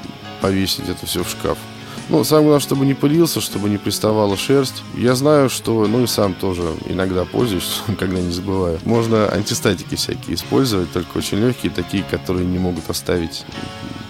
повесить 0.41 0.87
это 0.89 1.05
все 1.05 1.23
в 1.23 1.29
шкаф. 1.29 1.57
Ну, 2.13 2.23
самое 2.23 2.45
главное, 2.49 2.59
чтобы 2.59 2.85
не 2.85 2.93
пылился, 2.93 3.41
чтобы 3.41 3.71
не 3.71 3.79
приставала 3.79 4.37
шерсть. 4.37 4.83
Я 4.95 5.15
знаю, 5.15 5.49
что, 5.49 5.87
ну 5.87 6.03
и 6.03 6.07
сам 6.07 6.35
тоже 6.35 6.61
иногда 6.85 7.25
пользуюсь, 7.25 7.81
когда 7.97 8.21
не 8.21 8.31
забываю. 8.31 8.79
Можно 8.85 9.27
антистатики 9.29 9.95
всякие 9.95 10.35
использовать, 10.35 10.93
только 10.93 11.17
очень 11.17 11.39
легкие, 11.39 11.71
такие, 11.71 12.03
которые 12.03 12.45
не 12.45 12.59
могут 12.59 12.87
оставить 12.87 13.45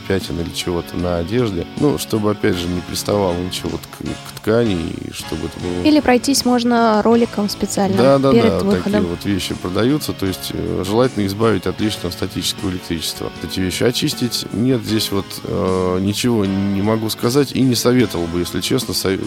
пятен 0.08 0.40
или 0.40 0.50
чего-то 0.50 0.98
на 0.98 1.18
одежде. 1.18 1.66
Ну, 1.78 1.98
чтобы, 1.98 2.32
опять 2.32 2.56
же, 2.56 2.68
не 2.68 2.82
приставало 2.82 3.36
ничего 3.36 3.78
к, 3.78 3.98
к 3.98 4.40
ткани, 4.40 4.76
и 4.76 5.14
чтобы 5.14 5.48
это 5.48 5.60
было... 5.60 5.84
Или 5.84 6.00
пройтись 6.00 6.46
можно 6.46 7.02
роликом 7.02 7.50
специально 7.50 7.98
да, 7.98 8.18
да, 8.20 8.32
перед 8.32 8.50
да, 8.50 8.60
выходом. 8.60 8.84
такие 8.84 9.02
вот 9.02 9.26
вещи 9.26 9.54
продаются. 9.56 10.14
То 10.14 10.26
есть 10.26 10.52
э, 10.54 10.84
желательно 10.86 11.26
избавить 11.26 11.66
от 11.66 11.80
лишнего 11.80 12.12
статического 12.12 12.70
электричества. 12.70 13.32
Эти 13.44 13.60
вещи 13.60 13.84
очистить. 13.84 14.46
Нет, 14.54 14.82
здесь 14.84 15.12
вот 15.12 15.26
э, 15.44 15.98
ничего 16.02 16.46
не 16.46 16.82
могу 16.82 17.10
сказать 17.10 17.52
и 17.54 17.62
не 17.62 17.76
советовал 17.76 18.28
бы, 18.28 18.40
если 18.40 18.62
честно, 18.62 18.94
со, 18.94 19.18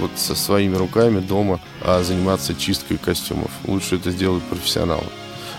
вот 0.00 0.10
со 0.16 0.34
своими 0.34 0.76
руками 0.76 1.20
дома 1.20 1.60
а, 1.82 2.02
заниматься 2.02 2.54
чисткой 2.54 2.98
костюмов. 2.98 3.50
Лучше 3.66 3.96
это 3.96 4.10
сделать 4.10 4.42
профессионалы. 4.44 5.04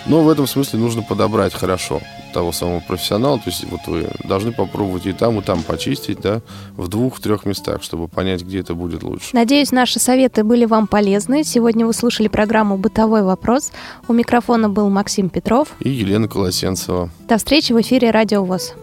Но 0.05 0.21
в 0.21 0.29
этом 0.29 0.47
смысле 0.47 0.79
нужно 0.79 1.01
подобрать 1.01 1.53
хорошо 1.53 2.01
того 2.33 2.51
самого 2.51 2.81
профессионала. 2.81 3.37
То 3.37 3.49
есть 3.49 3.63
вот 3.69 3.81
вы 3.87 4.09
должны 4.23 4.51
попробовать 4.51 5.05
и 5.05 5.13
там, 5.13 5.39
и 5.39 5.41
там 5.41 5.63
почистить, 5.63 6.19
да, 6.19 6.41
в 6.75 6.87
двух-трех 6.87 7.45
местах, 7.45 7.83
чтобы 7.83 8.07
понять, 8.07 8.41
где 8.41 8.59
это 8.59 8.73
будет 8.73 9.03
лучше. 9.03 9.29
Надеюсь, 9.33 9.71
наши 9.71 9.99
советы 9.99 10.43
были 10.43 10.65
вам 10.65 10.87
полезны. 10.87 11.43
Сегодня 11.43 11.85
вы 11.85 11.93
слушали 11.93 12.27
программу 12.27 12.77
«Бытовой 12.77 13.23
вопрос». 13.23 13.71
У 14.07 14.13
микрофона 14.13 14.69
был 14.69 14.89
Максим 14.89 15.29
Петров 15.29 15.69
и 15.79 15.89
Елена 15.89 16.27
Колосенцева. 16.27 17.09
До 17.29 17.37
встречи 17.37 17.71
в 17.71 17.79
эфире 17.81 18.11
«Радио 18.11 18.43
ВОЗ». 18.43 18.73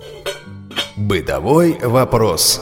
«Бытовой 0.96 1.78
вопрос». 1.82 2.60